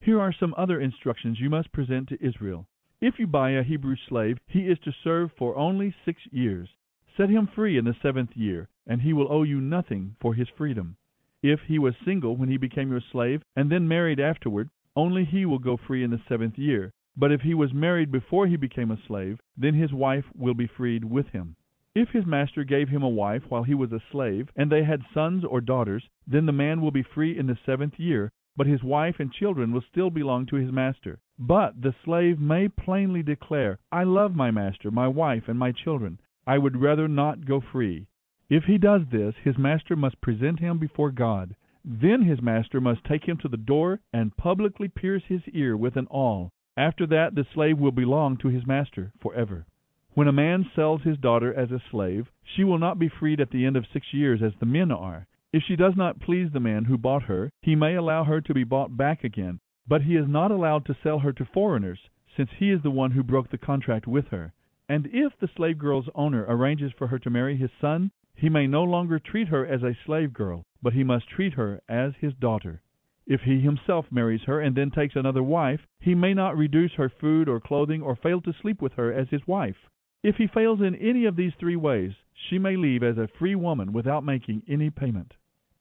Here 0.01 0.19
are 0.19 0.35
some 0.41 0.55
other 0.57 0.81
instructions 0.81 1.39
you 1.39 1.51
must 1.51 1.73
present 1.73 2.09
to 2.09 2.27
Israel. 2.27 2.67
If 2.99 3.19
you 3.19 3.27
buy 3.27 3.51
a 3.51 3.63
Hebrew 3.63 3.95
slave, 4.09 4.39
he 4.47 4.69
is 4.69 4.79
to 4.79 4.93
serve 5.05 5.31
for 5.33 5.55
only 5.55 5.95
six 6.07 6.23
years. 6.31 6.71
Set 7.15 7.29
him 7.29 7.47
free 7.47 7.77
in 7.77 7.85
the 7.85 7.95
seventh 8.01 8.35
year, 8.35 8.69
and 8.87 9.03
he 9.03 9.13
will 9.13 9.31
owe 9.31 9.43
you 9.43 9.61
nothing 9.61 10.17
for 10.19 10.33
his 10.33 10.49
freedom. 10.49 10.97
If 11.43 11.61
he 11.61 11.79
was 11.79 11.95
single 12.07 12.37
when 12.37 12.49
he 12.49 12.57
became 12.57 12.91
your 12.91 13.03
slave, 13.03 13.43
and 13.55 13.71
then 13.71 13.87
married 13.87 14.19
afterward, 14.19 14.71
only 14.97 15.27
he 15.27 15.45
will 15.45 15.59
go 15.59 15.77
free 15.77 16.05
in 16.05 16.11
the 16.11 16.23
seventh 16.27 16.57
year. 16.57 16.91
But 17.19 17.33
if 17.33 17.43
he 17.43 17.53
was 17.53 17.75
married 17.75 18.11
before 18.11 18.47
he 18.47 18.57
became 18.57 18.91
a 18.91 19.03
slave, 19.07 19.41
then 19.59 19.75
his 19.75 19.93
wife 19.93 20.25
will 20.35 20.55
be 20.55 20.67
freed 20.67 21.05
with 21.05 21.29
him. 21.29 21.57
If 21.95 22.09
his 22.11 22.25
master 22.25 22.65
gave 22.65 22.89
him 22.89 23.03
a 23.03 23.11
wife 23.11 23.43
while 23.51 23.65
he 23.65 23.75
was 23.75 23.93
a 23.93 24.03
slave, 24.11 24.51
and 24.57 24.73
they 24.73 24.85
had 24.85 25.05
sons 25.13 25.45
or 25.45 25.61
daughters, 25.61 26.09
then 26.27 26.47
the 26.47 26.53
man 26.53 26.81
will 26.81 26.91
be 26.91 27.03
free 27.03 27.37
in 27.37 27.47
the 27.47 27.59
seventh 27.67 28.01
year, 28.01 28.33
but 28.57 28.67
his 28.67 28.83
wife 28.83 29.17
and 29.19 29.33
children 29.33 29.73
will 29.73 29.83
still 29.91 30.11
belong 30.11 30.47
to 30.47 30.57
his 30.57 30.73
master. 30.73 31.19
But 31.39 31.83
the 31.83 31.95
slave 32.05 32.41
may 32.41 32.69
plainly 32.69 33.23
declare, 33.23 33.79
I 33.93 34.05
love 34.05 34.35
my 34.35 34.51
master, 34.51 34.91
my 34.91 35.09
wife, 35.09 35.49
and 35.49 35.59
my 35.59 35.73
children. 35.73 36.19
I 36.47 36.59
would 36.59 36.81
rather 36.81 37.09
not 37.09 37.45
go 37.45 37.61
free. 37.61 38.07
If 38.49 38.65
he 38.65 38.79
does 38.79 39.03
this, 39.11 39.35
his 39.43 39.59
master 39.59 39.97
must 39.97 40.21
present 40.21 40.61
him 40.61 40.79
before 40.79 41.11
God. 41.11 41.55
Then 41.85 42.23
his 42.23 42.41
master 42.41 42.81
must 42.81 43.05
take 43.05 43.25
him 43.29 43.37
to 43.39 43.49
the 43.49 43.57
door 43.57 44.01
and 44.13 44.37
publicly 44.37 44.89
pierce 44.89 45.25
his 45.25 45.43
ear 45.53 45.77
with 45.77 45.97
an 45.97 46.07
awl. 46.09 46.53
After 46.77 47.07
that 47.07 47.35
the 47.35 47.47
slave 47.53 47.79
will 47.79 47.93
belong 47.93 48.37
to 48.39 48.49
his 48.49 48.67
master 48.67 49.13
forever. 49.21 49.67
When 50.15 50.29
a 50.29 50.33
man 50.33 50.71
sells 50.75 51.03
his 51.03 51.19
daughter 51.19 51.53
as 51.53 51.71
a 51.71 51.83
slave, 51.91 52.31
she 52.43 52.65
will 52.65 52.79
not 52.79 52.99
be 52.99 53.09
freed 53.09 53.41
at 53.41 53.51
the 53.51 53.67
end 53.67 53.77
of 53.77 53.87
six 53.93 54.15
years 54.15 54.43
as 54.43 54.55
the 54.59 54.67
men 54.67 54.91
are. 54.91 55.27
If 55.53 55.63
she 55.63 55.77
does 55.77 55.95
not 55.95 56.19
please 56.19 56.51
the 56.51 56.59
man 56.59 56.87
who 56.87 56.99
bought 56.99 57.23
her, 57.23 57.53
he 57.63 57.77
may 57.77 57.95
allow 57.95 58.25
her 58.25 58.41
to 58.41 58.53
be 58.53 58.65
bought 58.65 58.97
back 58.97 59.23
again, 59.23 59.61
but 59.87 60.03
he 60.03 60.17
is 60.17 60.27
not 60.27 60.51
allowed 60.51 60.85
to 60.87 60.97
sell 61.05 61.21
her 61.21 61.33
to 61.35 61.45
foreigners, 61.45 62.11
since 62.37 62.51
he 62.59 62.73
is 62.73 62.83
the 62.83 62.91
one 62.91 63.13
who 63.13 63.23
broke 63.23 63.49
the 63.51 63.57
contract 63.57 64.09
with 64.09 64.27
her. 64.29 64.53
And 64.89 65.07
if 65.13 65.39
the 65.39 65.47
slave 65.47 65.79
girl's 65.79 66.09
owner 66.17 66.45
arranges 66.49 66.91
for 66.91 67.07
her 67.07 67.21
to 67.21 67.31
marry 67.31 67.57
his 67.57 67.71
son, 67.81 68.11
he 68.35 68.49
may 68.49 68.67
no 68.67 68.83
longer 68.83 69.21
treat 69.21 69.47
her 69.47 69.65
as 69.65 69.85
a 69.85 69.95
slave 70.05 70.33
girl, 70.33 70.65
but 70.83 70.95
he 70.95 71.05
must 71.05 71.29
treat 71.29 71.55
her 71.55 71.81
as 71.89 72.17
his 72.17 72.35
daughter. 72.35 72.83
If 73.25 73.43
he 73.43 73.61
himself 73.61 74.11
marries 74.11 74.43
her 74.47 74.61
and 74.61 74.75
then 74.75 74.91
takes 74.91 75.15
another 75.15 75.45
wife, 75.45 75.87
he 76.01 76.17
may 76.17 76.35
not 76.35 76.57
reduce 76.57 76.95
her 76.95 77.09
food 77.09 77.49
or 77.49 77.61
clothing 77.61 78.03
or 78.03 78.17
fail 78.17 78.41
to 78.41 78.53
sleep 78.53 78.83
with 78.83 78.95
her 78.95 79.13
as 79.13 79.29
his 79.29 79.47
wife. 79.47 79.89
If 80.27 80.35
he 80.39 80.49
fails 80.49 80.81
in 80.81 80.97
any 80.97 81.25
of 81.27 81.37
these 81.37 81.53
three 81.55 81.77
ways, 81.77 82.11
she 82.35 82.59
may 82.59 82.75
leave 82.75 83.05
as 83.05 83.17
a 83.17 83.29
free 83.39 83.55
woman 83.55 83.93
without 83.93 84.25
making 84.25 84.65
any 84.67 84.91
payment. 84.91 85.35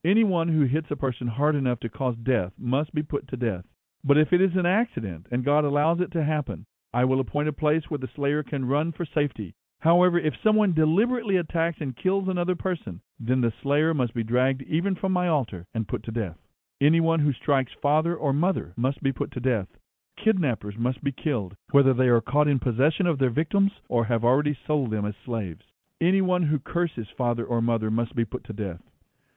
Anyone 0.04 0.46
who 0.46 0.66
hits 0.66 0.86
a 0.88 0.94
person 0.94 1.26
hard 1.26 1.56
enough 1.56 1.80
to 1.80 1.88
cause 1.88 2.14
death 2.22 2.52
must 2.56 2.94
be 2.94 3.02
put 3.02 3.26
to 3.26 3.36
death. 3.36 3.64
But 4.04 4.18
if 4.18 4.32
it 4.32 4.40
is 4.40 4.54
an 4.54 4.64
accident 4.64 5.26
and 5.32 5.44
God 5.44 5.64
allows 5.64 5.98
it 5.98 6.12
to 6.12 6.22
happen, 6.22 6.64
I 6.94 7.04
will 7.06 7.18
appoint 7.18 7.48
a 7.48 7.52
place 7.52 7.90
where 7.90 7.98
the 7.98 8.08
slayer 8.14 8.44
can 8.44 8.68
run 8.68 8.92
for 8.92 9.04
safety. 9.04 9.56
However, 9.80 10.16
if 10.16 10.34
someone 10.44 10.74
deliberately 10.74 11.38
attacks 11.38 11.78
and 11.80 11.96
kills 11.96 12.28
another 12.28 12.54
person, 12.54 13.00
then 13.18 13.40
the 13.40 13.52
slayer 13.64 13.94
must 13.94 14.14
be 14.14 14.22
dragged 14.22 14.62
even 14.62 14.94
from 14.94 15.10
my 15.10 15.26
altar 15.26 15.66
and 15.74 15.88
put 15.88 16.04
to 16.04 16.12
death. 16.12 16.38
Anyone 16.80 17.18
who 17.18 17.32
strikes 17.32 17.72
father 17.82 18.14
or 18.14 18.32
mother 18.32 18.74
must 18.76 19.02
be 19.02 19.10
put 19.10 19.32
to 19.32 19.40
death. 19.40 19.66
Kidnappers 20.16 20.78
must 20.78 21.04
be 21.04 21.12
killed, 21.12 21.56
whether 21.70 21.92
they 21.92 22.08
are 22.08 22.20
caught 22.20 22.48
in 22.48 22.58
possession 22.58 23.06
of 23.06 23.18
their 23.18 23.30
victims 23.30 23.72
or 23.88 24.06
have 24.06 24.24
already 24.24 24.56
sold 24.66 24.90
them 24.90 25.04
as 25.04 25.14
slaves. 25.24 25.64
Anyone 26.00 26.44
who 26.44 26.58
curses 26.58 27.08
father 27.16 27.44
or 27.44 27.60
mother 27.60 27.90
must 27.90 28.14
be 28.14 28.24
put 28.24 28.42
to 28.44 28.52
death. 28.52 28.82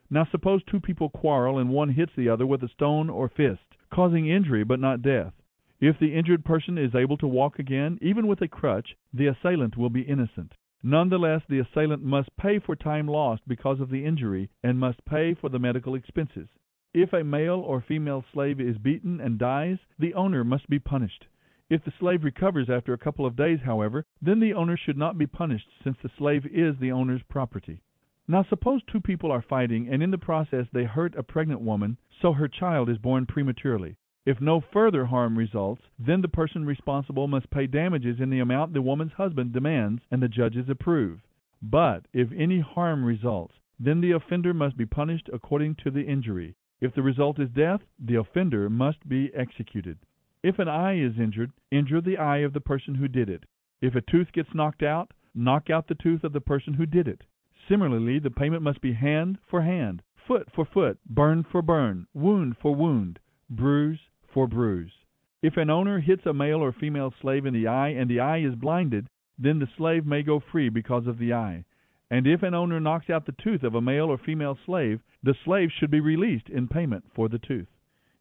Now 0.10 0.26
suppose 0.26 0.64
two 0.64 0.80
people 0.80 1.10
quarrel 1.10 1.60
and 1.60 1.70
one 1.70 1.90
hits 1.90 2.14
the 2.16 2.30
other 2.30 2.46
with 2.48 2.64
a 2.64 2.70
stone 2.70 3.10
or 3.10 3.30
fist, 3.30 3.78
causing 3.92 4.28
injury 4.28 4.64
but 4.64 4.80
not 4.80 5.02
death. 5.02 5.34
If 5.80 6.00
the 6.00 6.16
injured 6.16 6.44
person 6.44 6.78
is 6.78 6.96
able 6.96 7.18
to 7.18 7.28
walk 7.28 7.60
again, 7.60 8.00
even 8.02 8.28
with 8.28 8.42
a 8.42 8.48
crutch, 8.48 8.96
the 9.14 9.28
assailant 9.28 9.78
will 9.78 9.90
be 9.90 10.02
innocent. 10.02 10.54
Nonetheless, 10.82 11.44
the 11.48 11.60
assailant 11.60 12.04
must 12.04 12.36
pay 12.38 12.58
for 12.58 12.76
time 12.76 13.08
lost 13.08 13.48
because 13.48 13.80
of 13.80 13.90
the 13.90 14.06
injury 14.06 14.50
and 14.64 14.80
must 14.80 15.04
pay 15.06 15.34
for 15.34 15.50
the 15.50 15.60
medical 15.60 15.94
expenses. 15.94 16.48
If 16.94 17.14
a 17.14 17.24
male 17.24 17.60
or 17.60 17.82
female 17.82 18.26
slave 18.34 18.60
is 18.60 18.80
beaten 18.80 19.22
and 19.22 19.38
dies, 19.38 19.78
the 20.00 20.16
owner 20.16 20.44
must 20.44 20.68
be 20.68 20.80
punished. 20.80 21.28
If 21.70 21.84
the 21.84 21.94
slave 22.00 22.24
recovers 22.24 22.68
after 22.68 22.94
a 22.94 22.98
couple 22.98 23.28
of 23.28 23.36
days, 23.36 23.60
however, 23.62 24.08
then 24.20 24.40
the 24.40 24.56
owner 24.56 24.76
should 24.76 24.98
not 24.98 25.16
be 25.16 25.28
punished, 25.28 25.70
since 25.84 25.98
the 26.02 26.10
slave 26.18 26.48
is 26.48 26.80
the 26.80 26.92
owner's 26.92 27.22
property. 27.22 27.84
Now 28.28 28.42
suppose 28.42 28.82
two 28.84 29.02
people 29.02 29.32
are 29.32 29.44
fighting, 29.44 29.88
and 29.88 30.02
in 30.02 30.10
the 30.10 30.18
process 30.18 30.66
they 30.74 30.86
hurt 30.86 31.16
a 31.16 31.22
pregnant 31.22 31.62
woman, 31.62 31.98
so 32.22 32.34
her 32.34 32.48
child 32.48 32.90
is 32.90 32.98
born 32.98 33.28
prematurely. 33.28 33.98
If 34.26 34.42
no 34.42 34.60
further 34.60 35.06
harm 35.06 35.38
results, 35.38 35.84
then 36.00 36.22
the 36.22 36.28
person 36.28 36.66
responsible 36.66 37.28
must 37.28 37.52
pay 37.52 37.68
damages 37.68 38.20
in 38.20 38.32
the 38.32 38.40
amount 38.40 38.74
the 38.74 38.82
woman's 38.82 39.14
husband 39.14 39.54
demands 39.54 40.02
and 40.10 40.24
the 40.24 40.28
judges 40.28 40.68
approve. 40.70 41.22
But 41.62 42.08
if 42.14 42.32
any 42.32 42.62
harm 42.62 43.06
results, 43.06 43.54
then 43.80 44.02
the 44.02 44.12
offender 44.12 44.56
must 44.56 44.76
be 44.76 44.88
punished 44.88 45.30
according 45.32 45.76
to 45.84 45.92
the 45.92 46.04
injury. 46.04 46.56
If 46.82 46.94
the 46.94 47.02
result 47.02 47.40
is 47.40 47.50
death, 47.50 47.82
the 48.00 48.16
offender 48.16 48.70
must 48.70 49.08
be 49.08 49.34
executed. 49.34 49.98
If 50.42 50.60
an 50.60 50.70
eye 50.70 50.98
is 50.98 51.20
injured, 51.20 51.52
injure 51.72 52.00
the 52.00 52.18
eye 52.18 52.38
of 52.38 52.54
the 52.54 52.62
person 52.62 52.96
who 52.96 53.08
did 53.10 53.30
it. 53.30 53.44
If 53.82 53.96
a 53.96 54.02
tooth 54.02 54.32
gets 54.32 54.54
knocked 54.54 54.84
out, 54.84 55.14
knock 55.36 55.70
out 55.70 55.88
the 55.88 55.96
tooth 55.96 56.24
of 56.24 56.32
the 56.32 56.42
person 56.42 56.74
who 56.74 56.86
did 56.86 57.08
it. 57.08 57.24
Similarly, 57.68 58.20
the 58.20 58.32
payment 58.32 58.64
must 58.64 58.82
be 58.82 58.94
hand 58.94 59.40
for 59.50 59.62
hand, 59.62 60.02
foot 60.26 60.50
for 60.52 60.66
foot, 60.66 60.98
burn 61.06 61.44
for 61.44 61.62
burn, 61.62 62.08
wound 62.14 62.58
for 62.62 62.74
wound, 62.74 63.20
bruise 63.50 64.00
for 64.34 64.48
bruise. 64.48 64.94
If 65.42 65.58
an 65.58 65.70
owner 65.70 66.00
hits 66.00 66.26
a 66.26 66.34
male 66.34 66.64
or 66.64 66.72
female 66.72 67.14
slave 67.22 67.46
in 67.46 67.54
the 67.54 67.68
eye 67.68 67.90
and 67.90 68.10
the 68.10 68.20
eye 68.20 68.40
is 68.40 68.56
blinded, 68.56 69.08
then 69.38 69.60
the 69.60 69.70
slave 69.78 70.06
may 70.06 70.24
go 70.24 70.40
free 70.40 70.70
because 70.70 71.08
of 71.08 71.18
the 71.18 71.34
eye. 71.34 71.66
And 72.12 72.26
if 72.26 72.42
an 72.42 72.56
owner 72.56 72.80
knocks 72.80 73.10
out 73.10 73.26
the 73.26 73.36
tooth 73.44 73.64
of 73.64 73.76
a 73.76 73.82
male 73.82 74.06
or 74.06 74.18
female 74.18 74.58
slave, 74.66 75.00
the 75.22 75.36
slave 75.46 75.70
should 75.72 75.92
be 75.92 76.00
released 76.00 76.50
in 76.50 76.68
payment 76.68 77.06
for 77.14 77.30
the 77.30 77.38
tooth. 77.38 77.68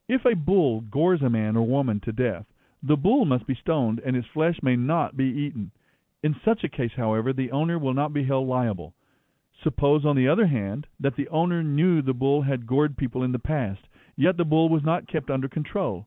If 0.08 0.24
a 0.24 0.34
bull 0.34 0.82
gores 0.82 1.22
a 1.22 1.30
man 1.30 1.56
or 1.56 1.66
woman 1.66 2.00
to 2.00 2.12
death, 2.12 2.46
the 2.82 2.96
bull 2.96 3.24
must 3.24 3.46
be 3.46 3.54
stoned, 3.54 4.00
and 4.00 4.14
his 4.14 4.26
flesh 4.26 4.62
may 4.62 4.76
not 4.76 5.16
be 5.16 5.24
eaten. 5.24 5.70
In 6.22 6.36
such 6.44 6.64
a 6.64 6.68
case, 6.68 6.92
however, 6.96 7.32
the 7.32 7.50
owner 7.50 7.78
will 7.78 7.94
not 7.94 8.12
be 8.12 8.24
held 8.24 8.46
liable. 8.46 8.94
Suppose, 9.62 10.04
on 10.04 10.16
the 10.16 10.28
other 10.28 10.46
hand, 10.46 10.86
that 11.00 11.16
the 11.16 11.28
owner 11.28 11.62
knew 11.62 12.02
the 12.02 12.14
bull 12.14 12.42
had 12.42 12.66
gored 12.66 12.96
people 12.96 13.22
in 13.22 13.32
the 13.32 13.38
past, 13.38 13.88
yet 14.16 14.36
the 14.36 14.44
bull 14.44 14.68
was 14.68 14.84
not 14.84 15.08
kept 15.08 15.30
under 15.30 15.48
control. 15.48 16.06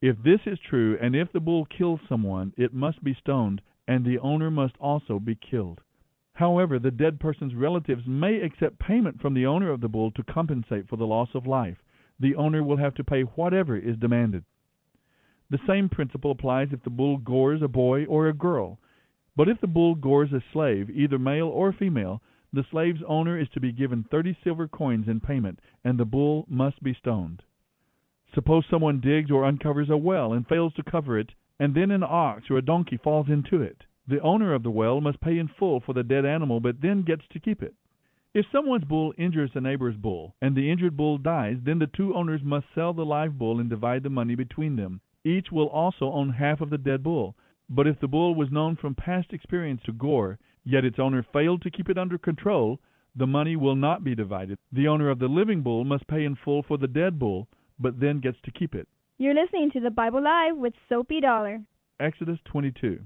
If 0.00 0.22
this 0.22 0.40
is 0.46 0.58
true, 0.58 0.98
and 1.00 1.14
if 1.14 1.30
the 1.32 1.40
bull 1.40 1.66
kills 1.66 2.00
someone, 2.08 2.54
it 2.56 2.72
must 2.72 3.02
be 3.04 3.14
stoned, 3.14 3.60
and 3.86 4.04
the 4.04 4.18
owner 4.18 4.50
must 4.50 4.76
also 4.78 5.18
be 5.18 5.34
killed. 5.34 5.80
However, 6.38 6.78
the 6.78 6.92
dead 6.92 7.18
person's 7.18 7.56
relatives 7.56 8.06
may 8.06 8.40
accept 8.42 8.78
payment 8.78 9.20
from 9.20 9.34
the 9.34 9.44
owner 9.44 9.72
of 9.72 9.80
the 9.80 9.88
bull 9.88 10.12
to 10.12 10.22
compensate 10.22 10.88
for 10.88 10.94
the 10.94 11.04
loss 11.04 11.30
of 11.34 11.48
life. 11.48 11.78
The 12.20 12.36
owner 12.36 12.62
will 12.62 12.76
have 12.76 12.94
to 12.94 13.02
pay 13.02 13.22
whatever 13.22 13.76
is 13.76 13.96
demanded. 13.96 14.44
The 15.50 15.58
same 15.66 15.88
principle 15.88 16.30
applies 16.30 16.68
if 16.70 16.84
the 16.84 16.90
bull 16.90 17.16
gores 17.16 17.60
a 17.60 17.66
boy 17.66 18.04
or 18.04 18.28
a 18.28 18.32
girl. 18.32 18.78
But 19.34 19.48
if 19.48 19.60
the 19.60 19.66
bull 19.66 19.96
gores 19.96 20.32
a 20.32 20.40
slave, 20.52 20.88
either 20.90 21.18
male 21.18 21.48
or 21.48 21.72
female, 21.72 22.22
the 22.52 22.64
slave's 22.70 23.02
owner 23.08 23.36
is 23.36 23.48
to 23.54 23.60
be 23.60 23.72
given 23.72 24.04
thirty 24.04 24.38
silver 24.44 24.68
coins 24.68 25.08
in 25.08 25.18
payment, 25.18 25.58
and 25.82 25.98
the 25.98 26.04
bull 26.04 26.46
must 26.48 26.80
be 26.84 26.94
stoned. 26.94 27.42
Suppose 28.32 28.64
someone 28.70 29.00
digs 29.00 29.32
or 29.32 29.44
uncovers 29.44 29.90
a 29.90 29.96
well 29.96 30.32
and 30.34 30.46
fails 30.46 30.72
to 30.74 30.84
cover 30.84 31.18
it, 31.18 31.32
and 31.58 31.74
then 31.74 31.90
an 31.90 32.04
ox 32.04 32.48
or 32.48 32.58
a 32.58 32.62
donkey 32.62 32.96
falls 32.96 33.28
into 33.28 33.60
it. 33.60 33.82
The 34.08 34.20
owner 34.20 34.54
of 34.54 34.62
the 34.62 34.70
well 34.70 35.02
must 35.02 35.20
pay 35.20 35.38
in 35.38 35.48
full 35.48 35.80
for 35.80 35.92
the 35.92 36.02
dead 36.02 36.24
animal, 36.24 36.60
but 36.60 36.80
then 36.80 37.02
gets 37.02 37.28
to 37.28 37.38
keep 37.38 37.62
it. 37.62 37.74
If 38.32 38.46
someone's 38.50 38.84
bull 38.84 39.12
injures 39.18 39.50
a 39.54 39.60
neighbor's 39.60 39.96
bull, 39.96 40.34
and 40.40 40.56
the 40.56 40.70
injured 40.70 40.96
bull 40.96 41.18
dies, 41.18 41.58
then 41.62 41.78
the 41.78 41.86
two 41.88 42.14
owners 42.14 42.42
must 42.42 42.66
sell 42.74 42.94
the 42.94 43.04
live 43.04 43.38
bull 43.38 43.60
and 43.60 43.68
divide 43.68 44.02
the 44.02 44.10
money 44.10 44.34
between 44.34 44.76
them. 44.76 45.02
Each 45.24 45.52
will 45.52 45.68
also 45.68 46.10
own 46.10 46.30
half 46.30 46.62
of 46.62 46.70
the 46.70 46.78
dead 46.78 47.02
bull. 47.02 47.36
But 47.68 47.86
if 47.86 48.00
the 48.00 48.08
bull 48.08 48.34
was 48.34 48.50
known 48.50 48.76
from 48.76 48.94
past 48.94 49.34
experience 49.34 49.82
to 49.84 49.92
gore, 49.92 50.38
yet 50.64 50.86
its 50.86 50.98
owner 50.98 51.22
failed 51.22 51.60
to 51.62 51.70
keep 51.70 51.90
it 51.90 51.98
under 51.98 52.16
control, 52.16 52.80
the 53.14 53.26
money 53.26 53.56
will 53.56 53.76
not 53.76 54.04
be 54.04 54.14
divided. 54.14 54.56
The 54.72 54.88
owner 54.88 55.10
of 55.10 55.18
the 55.18 55.28
living 55.28 55.60
bull 55.62 55.84
must 55.84 56.06
pay 56.06 56.24
in 56.24 56.34
full 56.34 56.62
for 56.62 56.78
the 56.78 56.88
dead 56.88 57.18
bull, 57.18 57.48
but 57.78 58.00
then 58.00 58.20
gets 58.20 58.38
to 58.44 58.50
keep 58.52 58.74
it. 58.74 58.88
You're 59.18 59.34
listening 59.34 59.70
to 59.72 59.80
the 59.80 59.90
Bible 59.90 60.22
Live 60.22 60.56
with 60.56 60.72
Soapy 60.88 61.20
Dollar. 61.20 61.60
Exodus 62.00 62.38
22. 62.46 63.00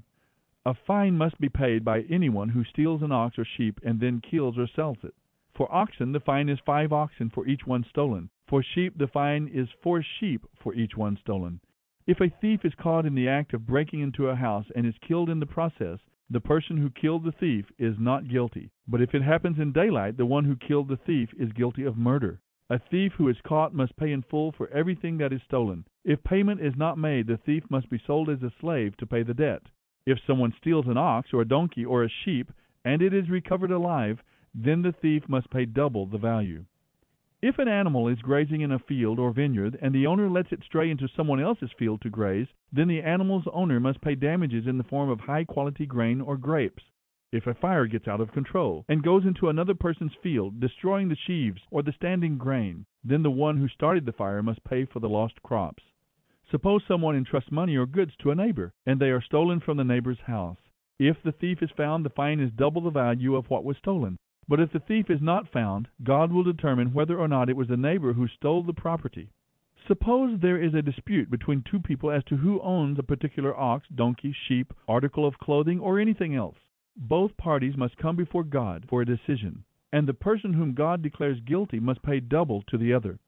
A 0.65 0.75
fine 0.75 1.19
must 1.19 1.41
be 1.41 1.49
paid 1.49 1.85
by 1.85 2.03
anyone 2.03 2.51
who 2.51 2.63
steals 2.63 3.03
an 3.03 3.11
ox 3.11 3.37
or 3.37 3.45
sheep 3.45 3.81
and 3.83 3.99
then 3.99 4.21
kills 4.21 4.57
or 4.57 4.69
sells 4.69 4.99
it. 5.03 5.13
For 5.55 5.67
oxen, 5.75 6.13
the 6.13 6.21
fine 6.21 6.49
is 6.49 6.61
five 6.61 6.93
oxen 6.93 7.31
for 7.31 7.49
each 7.49 7.67
one 7.67 7.83
stolen. 7.83 8.31
For 8.47 8.63
sheep, 8.63 8.97
the 8.97 9.09
fine 9.09 9.49
is 9.49 9.69
four 9.83 10.03
sheep 10.03 10.47
for 10.55 10.73
each 10.73 10.97
one 10.97 11.17
stolen. 11.17 11.59
If 12.07 12.21
a 12.21 12.29
thief 12.29 12.65
is 12.65 12.77
caught 12.77 13.07
in 13.07 13.17
the 13.17 13.29
act 13.29 13.55
of 13.55 13.67
breaking 13.67 14.01
into 14.01 14.29
a 14.29 14.37
house 14.37 14.71
and 14.77 14.87
is 14.87 14.97
killed 14.99 15.29
in 15.29 15.41
the 15.41 15.47
process, 15.47 15.99
the 16.31 16.41
person 16.41 16.77
who 16.77 16.91
killed 16.91 17.25
the 17.25 17.33
thief 17.33 17.73
is 17.77 17.99
not 17.99 18.29
guilty. 18.29 18.71
But 18.87 19.03
if 19.03 19.17
it 19.17 19.23
happens 19.23 19.59
in 19.59 19.73
daylight, 19.73 20.17
the 20.17 20.27
one 20.27 20.45
who 20.45 20.55
killed 20.55 20.87
the 20.87 20.97
thief 20.97 21.35
is 21.37 21.53
guilty 21.53 21.83
of 21.83 21.99
murder. 21.99 22.41
A 22.71 22.79
thief 22.79 23.15
who 23.15 23.27
is 23.27 23.41
caught 23.41 23.75
must 23.75 23.97
pay 23.97 24.13
in 24.13 24.23
full 24.23 24.53
for 24.53 24.69
everything 24.69 25.19
that 25.19 25.33
is 25.33 25.43
stolen. 25.43 25.87
If 26.05 26.23
payment 26.23 26.61
is 26.61 26.77
not 26.77 26.99
made, 26.99 27.27
the 27.27 27.37
thief 27.37 27.65
must 27.69 27.91
be 27.91 27.99
sold 28.07 28.31
as 28.31 28.45
a 28.45 28.53
slave 28.61 28.97
to 28.99 29.07
pay 29.07 29.25
the 29.25 29.35
debt. 29.35 29.63
If 30.05 30.19
someone 30.27 30.53
steals 30.59 30.87
an 30.89 30.97
ox 30.97 31.33
or 31.33 31.43
a 31.43 31.49
donkey 31.49 31.85
or 31.85 32.03
a 32.03 32.09
sheep, 32.09 32.51
and 32.85 33.01
it 33.01 33.15
is 33.15 33.31
recovered 33.31 33.71
alive, 33.71 34.23
then 34.55 34.83
the 34.83 34.93
thief 34.93 35.29
must 35.29 35.51
pay 35.51 35.65
double 35.65 36.07
the 36.07 36.19
value. 36.19 36.65
If 37.41 37.59
an 37.59 37.69
animal 37.69 38.07
is 38.09 38.21
grazing 38.23 38.61
in 38.61 38.71
a 38.71 38.79
field 38.79 39.19
or 39.19 39.33
vineyard, 39.33 39.77
and 39.83 39.95
the 39.95 40.07
owner 40.07 40.29
lets 40.29 40.53
it 40.53 40.63
stray 40.65 40.91
into 40.91 41.09
someone 41.09 41.41
else's 41.41 41.73
field 41.73 42.01
to 42.03 42.11
graze, 42.11 42.47
then 42.73 42.89
the 42.89 43.03
animal's 43.03 43.47
owner 43.53 43.81
must 43.81 44.01
pay 44.01 44.15
damages 44.15 44.67
in 44.67 44.79
the 44.79 44.85
form 44.85 45.11
of 45.11 45.21
high 45.21 45.45
quality 45.45 45.87
grain 45.87 46.21
or 46.21 46.37
grapes. 46.37 46.85
If 47.33 47.47
a 47.47 47.55
fire 47.55 47.87
gets 47.87 48.07
out 48.07 48.21
of 48.21 48.33
control 48.33 48.85
and 48.89 49.03
goes 49.03 49.25
into 49.25 49.49
another 49.49 49.75
person's 49.75 50.15
field, 50.23 50.61
destroying 50.61 51.09
the 51.09 51.17
sheaves 51.17 51.63
or 51.71 51.83
the 51.83 51.93
standing 51.93 52.39
grain, 52.39 52.87
then 53.03 53.23
the 53.23 53.31
one 53.31 53.57
who 53.57 53.69
started 53.69 54.05
the 54.05 54.13
fire 54.13 54.43
must 54.43 54.63
pay 54.65 54.85
for 54.85 55.01
the 55.01 55.09
lost 55.09 55.43
crops. 55.43 55.83
Suppose 56.53 56.83
someone 56.87 57.17
entrusts 57.17 57.51
money 57.51 57.77
or 57.77 57.87
goods 57.87 58.13
to 58.19 58.31
a 58.31 58.35
neighbor, 58.35 58.75
and 58.85 59.01
they 59.01 59.09
are 59.09 59.23
stolen 59.23 59.59
from 59.59 59.79
the 59.79 59.85
neighbor's 59.85 60.21
house. 60.27 60.59
If 60.99 61.17
the 61.23 61.33
thief 61.33 61.63
is 61.63 61.71
found, 61.71 62.05
the 62.05 62.11
fine 62.11 62.41
is 62.41 62.53
double 62.53 62.83
the 62.83 62.91
value 62.91 63.37
of 63.37 63.49
what 63.49 63.65
was 63.65 63.79
stolen. 63.79 64.19
But 64.47 64.61
if 64.61 64.71
the 64.71 64.81
thief 64.81 65.09
is 65.09 65.23
not 65.23 65.49
found, 65.49 65.89
God 66.05 66.31
will 66.31 66.43
determine 66.43 66.93
whether 66.93 67.19
or 67.19 67.27
not 67.27 67.49
it 67.49 67.57
was 67.57 67.69
the 67.69 67.79
neighbor 67.79 68.13
who 68.13 68.29
stole 68.29 68.63
the 68.63 68.75
property. 68.75 69.31
Suppose 69.89 70.41
there 70.41 70.63
is 70.63 70.75
a 70.75 70.83
dispute 70.83 71.31
between 71.31 71.63
two 71.63 71.81
people 71.81 72.11
as 72.11 72.23
to 72.25 72.37
who 72.37 72.61
owns 72.61 72.99
a 72.99 73.03
particular 73.03 73.57
ox, 73.59 73.89
donkey, 73.89 74.37
sheep, 74.47 74.75
article 74.87 75.27
of 75.27 75.39
clothing, 75.39 75.81
or 75.81 75.99
anything 75.99 76.35
else. 76.35 76.59
Both 76.99 77.35
parties 77.39 77.79
must 77.79 77.97
come 77.97 78.15
before 78.15 78.45
God 78.45 78.85
for 78.91 79.01
a 79.01 79.07
decision, 79.07 79.65
and 79.91 80.07
the 80.07 80.13
person 80.13 80.53
whom 80.53 80.75
God 80.75 81.01
declares 81.01 81.41
guilty 81.41 81.81
must 81.81 82.03
pay 82.03 82.21
double 82.21 82.61
to 82.69 82.77
the 82.77 82.93
other. 82.93 83.19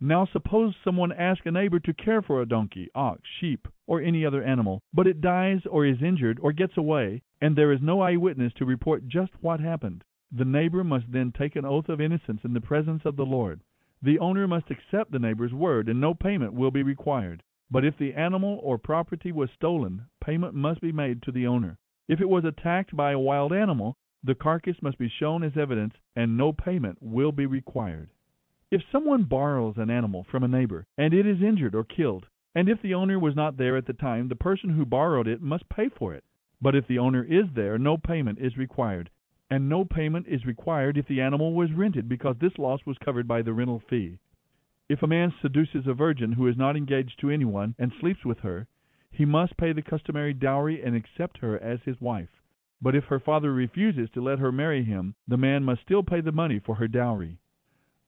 Now 0.00 0.26
suppose 0.26 0.76
someone 0.84 1.10
asks 1.10 1.46
a 1.46 1.50
neighbor 1.50 1.80
to 1.80 1.94
care 1.94 2.20
for 2.20 2.42
a 2.42 2.46
donkey, 2.46 2.90
ox, 2.94 3.22
sheep, 3.40 3.66
or 3.86 4.02
any 4.02 4.26
other 4.26 4.42
animal, 4.42 4.82
but 4.92 5.06
it 5.06 5.22
dies 5.22 5.64
or 5.64 5.86
is 5.86 6.02
injured 6.02 6.38
or 6.42 6.52
gets 6.52 6.76
away, 6.76 7.22
and 7.40 7.56
there 7.56 7.72
is 7.72 7.80
no 7.80 8.02
eyewitness 8.02 8.52
to 8.54 8.66
report 8.66 9.08
just 9.08 9.32
what 9.40 9.58
happened. 9.58 10.04
The 10.30 10.44
neighbor 10.44 10.84
must 10.84 11.10
then 11.10 11.32
take 11.32 11.56
an 11.56 11.64
oath 11.64 11.88
of 11.88 12.00
innocence 12.00 12.44
in 12.44 12.52
the 12.52 12.60
presence 12.60 13.06
of 13.06 13.16
the 13.16 13.24
Lord. 13.24 13.62
The 14.02 14.18
owner 14.18 14.46
must 14.46 14.70
accept 14.70 15.12
the 15.12 15.18
neighbor's 15.18 15.54
word, 15.54 15.88
and 15.88 15.98
no 15.98 16.12
payment 16.12 16.52
will 16.52 16.70
be 16.70 16.82
required. 16.82 17.42
But 17.70 17.86
if 17.86 17.96
the 17.96 18.12
animal 18.12 18.60
or 18.62 18.76
property 18.76 19.32
was 19.32 19.50
stolen, 19.52 20.08
payment 20.20 20.52
must 20.52 20.82
be 20.82 20.92
made 20.92 21.22
to 21.22 21.32
the 21.32 21.46
owner. 21.46 21.78
If 22.06 22.20
it 22.20 22.28
was 22.28 22.44
attacked 22.44 22.94
by 22.94 23.12
a 23.12 23.18
wild 23.18 23.54
animal, 23.54 23.96
the 24.22 24.34
carcass 24.34 24.82
must 24.82 24.98
be 24.98 25.08
shown 25.08 25.42
as 25.42 25.56
evidence, 25.56 25.94
and 26.14 26.36
no 26.36 26.52
payment 26.52 26.98
will 27.00 27.32
be 27.32 27.46
required. 27.46 28.10
If 28.68 28.82
someone 28.90 29.22
borrows 29.22 29.78
an 29.78 29.90
animal 29.90 30.24
from 30.24 30.42
a 30.42 30.48
neighbor, 30.48 30.86
and 30.98 31.14
it 31.14 31.24
is 31.24 31.40
injured 31.40 31.76
or 31.76 31.84
killed, 31.84 32.26
and 32.52 32.68
if 32.68 32.82
the 32.82 32.94
owner 32.94 33.16
was 33.16 33.36
not 33.36 33.56
there 33.56 33.76
at 33.76 33.86
the 33.86 33.92
time, 33.92 34.26
the 34.26 34.34
person 34.34 34.70
who 34.70 34.84
borrowed 34.84 35.28
it 35.28 35.40
must 35.40 35.68
pay 35.68 35.88
for 35.88 36.14
it. 36.14 36.24
But 36.60 36.74
if 36.74 36.88
the 36.88 36.98
owner 36.98 37.22
is 37.22 37.44
there, 37.54 37.78
no 37.78 37.96
payment 37.96 38.40
is 38.40 38.56
required, 38.56 39.08
and 39.48 39.68
no 39.68 39.84
payment 39.84 40.26
is 40.26 40.44
required 40.44 40.98
if 40.98 41.06
the 41.06 41.20
animal 41.20 41.54
was 41.54 41.72
rented, 41.72 42.08
because 42.08 42.38
this 42.38 42.58
loss 42.58 42.84
was 42.84 42.98
covered 42.98 43.28
by 43.28 43.40
the 43.40 43.52
rental 43.52 43.78
fee. 43.78 44.18
If 44.88 45.00
a 45.00 45.06
man 45.06 45.32
seduces 45.40 45.86
a 45.86 45.94
virgin 45.94 46.32
who 46.32 46.48
is 46.48 46.56
not 46.56 46.76
engaged 46.76 47.20
to 47.20 47.30
anyone 47.30 47.76
and 47.78 47.92
sleeps 48.00 48.24
with 48.24 48.40
her, 48.40 48.66
he 49.12 49.24
must 49.24 49.56
pay 49.56 49.72
the 49.72 49.80
customary 49.80 50.34
dowry 50.34 50.82
and 50.82 50.96
accept 50.96 51.38
her 51.38 51.56
as 51.62 51.82
his 51.82 52.00
wife. 52.00 52.42
But 52.82 52.96
if 52.96 53.04
her 53.04 53.20
father 53.20 53.52
refuses 53.52 54.10
to 54.10 54.20
let 54.20 54.40
her 54.40 54.50
marry 54.50 54.82
him, 54.82 55.14
the 55.28 55.36
man 55.36 55.62
must 55.62 55.82
still 55.82 56.02
pay 56.02 56.20
the 56.20 56.32
money 56.32 56.58
for 56.58 56.74
her 56.74 56.88
dowry. 56.88 57.38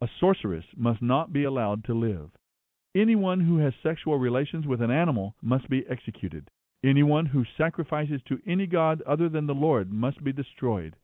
A 0.00 0.08
sorceress 0.20 0.64
must 0.76 1.02
not 1.02 1.32
be 1.32 1.42
allowed 1.42 1.82
to 1.84 1.94
live. 1.94 2.30
Anyone 2.94 3.40
who 3.40 3.58
has 3.58 3.74
sexual 3.82 4.16
relations 4.16 4.64
with 4.64 4.80
an 4.80 4.92
animal 4.92 5.34
must 5.42 5.68
be 5.68 5.84
executed. 5.88 6.48
Anyone 6.84 7.26
who 7.26 7.44
sacrifices 7.56 8.20
to 8.28 8.40
any 8.46 8.68
god 8.68 9.02
other 9.02 9.28
than 9.28 9.46
the 9.46 9.54
Lord 9.54 9.92
must 9.92 10.22
be 10.22 10.32
destroyed. 10.32 10.94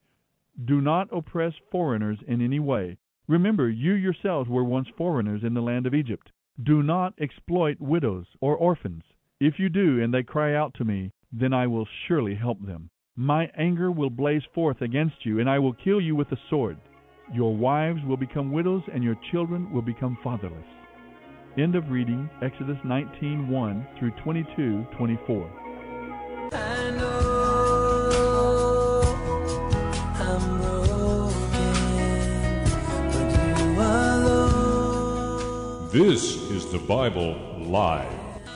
Do 0.65 0.81
not 0.81 1.09
oppress 1.11 1.55
foreigners 1.73 2.19
in 2.29 2.41
any 2.41 2.61
way. 2.61 2.97
Remember, 3.27 3.69
you 3.69 3.95
yourselves 3.95 4.49
were 4.49 4.63
once 4.63 4.89
foreigners 4.97 5.43
in 5.43 5.55
the 5.55 5.63
land 5.63 5.87
of 5.87 5.95
Egypt. 5.95 6.31
Do 6.63 6.81
not 6.81 7.15
exploit 7.19 7.81
widows 7.81 8.27
or 8.41 8.57
orphans. 8.57 9.03
If 9.41 9.59
you 9.59 9.69
do, 9.69 10.01
and 10.01 10.15
they 10.15 10.23
cry 10.23 10.55
out 10.55 10.73
to 10.75 10.85
me, 10.85 11.11
then 11.33 11.53
I 11.53 11.67
will 11.67 11.89
surely 12.07 12.37
help 12.37 12.65
them. 12.65 12.91
My 13.17 13.51
anger 13.57 13.91
will 13.91 14.11
blaze 14.11 14.45
forth 14.55 14.81
against 14.81 15.27
you, 15.27 15.41
and 15.41 15.51
I 15.51 15.59
will 15.59 15.73
kill 15.73 16.01
you 16.01 16.15
with 16.15 16.31
the 16.31 16.39
sword. 16.49 16.79
Your 17.33 17.57
wives 17.57 18.05
will 18.05 18.17
become 18.17 18.53
widows, 18.53 18.83
and 18.93 19.03
your 19.03 19.17
children 19.31 19.71
will 19.73 19.83
become 19.83 20.19
fatherless. 20.23 20.67
End 21.57 21.75
of 21.75 21.91
reading 21.91 22.29
Exodus 22.43 22.79
19:1 22.85 23.87
through 23.99 24.11
22:24. 24.13 25.49
This 35.93 36.51
is 36.51 36.71
the 36.73 36.79
Bible 36.89 37.37
Live. 37.59 38.13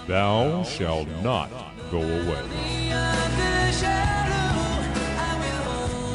Thou 0.07 0.63
shalt 0.65 1.09
not 1.23 1.51
go 1.91 2.01
away. 2.01 2.88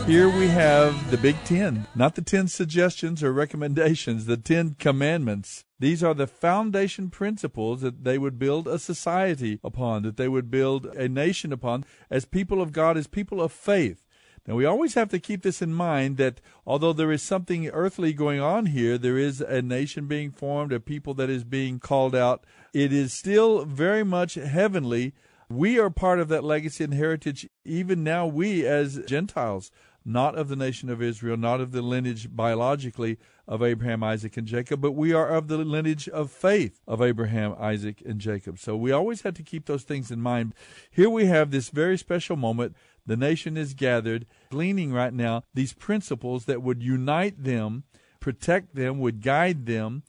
Here 0.05 0.27
we 0.27 0.47
have 0.49 1.11
the 1.11 1.17
Big 1.17 1.37
Ten, 1.45 1.87
not 1.95 2.15
the 2.15 2.21
ten 2.21 2.49
suggestions 2.49 3.23
or 3.23 3.31
recommendations, 3.31 4.25
the 4.25 4.35
Ten 4.35 4.75
Commandments. 4.77 5.63
These 5.79 6.03
are 6.03 6.13
the 6.13 6.27
foundation 6.27 7.09
principles 7.09 7.79
that 7.81 8.03
they 8.03 8.17
would 8.17 8.37
build 8.37 8.67
a 8.67 8.79
society 8.79 9.61
upon, 9.63 10.03
that 10.03 10.17
they 10.17 10.27
would 10.27 10.51
build 10.51 10.87
a 10.87 11.07
nation 11.07 11.53
upon, 11.53 11.85
as 12.11 12.25
people 12.25 12.61
of 12.61 12.73
God, 12.73 12.97
as 12.97 13.07
people 13.07 13.41
of 13.41 13.53
faith. 13.53 14.05
Now, 14.45 14.55
we 14.55 14.65
always 14.65 14.95
have 14.95 15.07
to 15.07 15.19
keep 15.19 15.41
this 15.41 15.61
in 15.61 15.73
mind 15.73 16.17
that 16.17 16.41
although 16.67 16.91
there 16.91 17.11
is 17.13 17.23
something 17.23 17.69
earthly 17.69 18.11
going 18.11 18.41
on 18.41 18.65
here, 18.65 18.97
there 18.97 19.17
is 19.17 19.39
a 19.39 19.61
nation 19.61 20.07
being 20.07 20.31
formed, 20.31 20.73
a 20.73 20.81
people 20.81 21.13
that 21.13 21.29
is 21.29 21.45
being 21.45 21.79
called 21.79 22.13
out. 22.13 22.45
It 22.73 22.91
is 22.91 23.13
still 23.13 23.63
very 23.63 24.03
much 24.03 24.33
heavenly. 24.33 25.13
We 25.49 25.79
are 25.79 25.89
part 25.89 26.19
of 26.19 26.27
that 26.27 26.43
legacy 26.43 26.83
and 26.83 26.93
heritage, 26.93 27.47
even 27.63 28.03
now, 28.03 28.25
we 28.27 28.65
as 28.65 28.99
Gentiles 29.05 29.71
not 30.05 30.37
of 30.37 30.47
the 30.49 30.55
nation 30.55 30.89
of 30.89 31.01
Israel, 31.01 31.37
not 31.37 31.61
of 31.61 31.71
the 31.71 31.81
lineage 31.81 32.35
biologically 32.35 33.17
of 33.47 33.61
Abraham, 33.61 34.03
Isaac, 34.03 34.37
and 34.37 34.47
Jacob, 34.47 34.81
but 34.81 34.91
we 34.91 35.13
are 35.13 35.29
of 35.29 35.47
the 35.47 35.57
lineage 35.57 36.07
of 36.09 36.31
faith 36.31 36.81
of 36.87 37.01
Abraham, 37.01 37.55
Isaac, 37.59 38.01
and 38.05 38.19
Jacob. 38.19 38.59
So 38.59 38.75
we 38.75 38.91
always 38.91 39.21
have 39.21 39.33
to 39.35 39.43
keep 39.43 39.65
those 39.65 39.83
things 39.83 40.11
in 40.11 40.21
mind. 40.21 40.53
Here 40.91 41.09
we 41.09 41.25
have 41.25 41.51
this 41.51 41.69
very 41.69 41.97
special 41.97 42.35
moment. 42.35 42.75
The 43.05 43.17
nation 43.17 43.57
is 43.57 43.73
gathered, 43.73 44.25
gleaning 44.49 44.93
right 44.93 45.13
now 45.13 45.43
these 45.53 45.73
principles 45.73 46.45
that 46.45 46.61
would 46.61 46.81
unite 46.81 47.43
them, 47.43 47.83
protect 48.19 48.75
them, 48.75 48.99
would 48.99 49.21
guide 49.21 49.65
them 49.65 50.03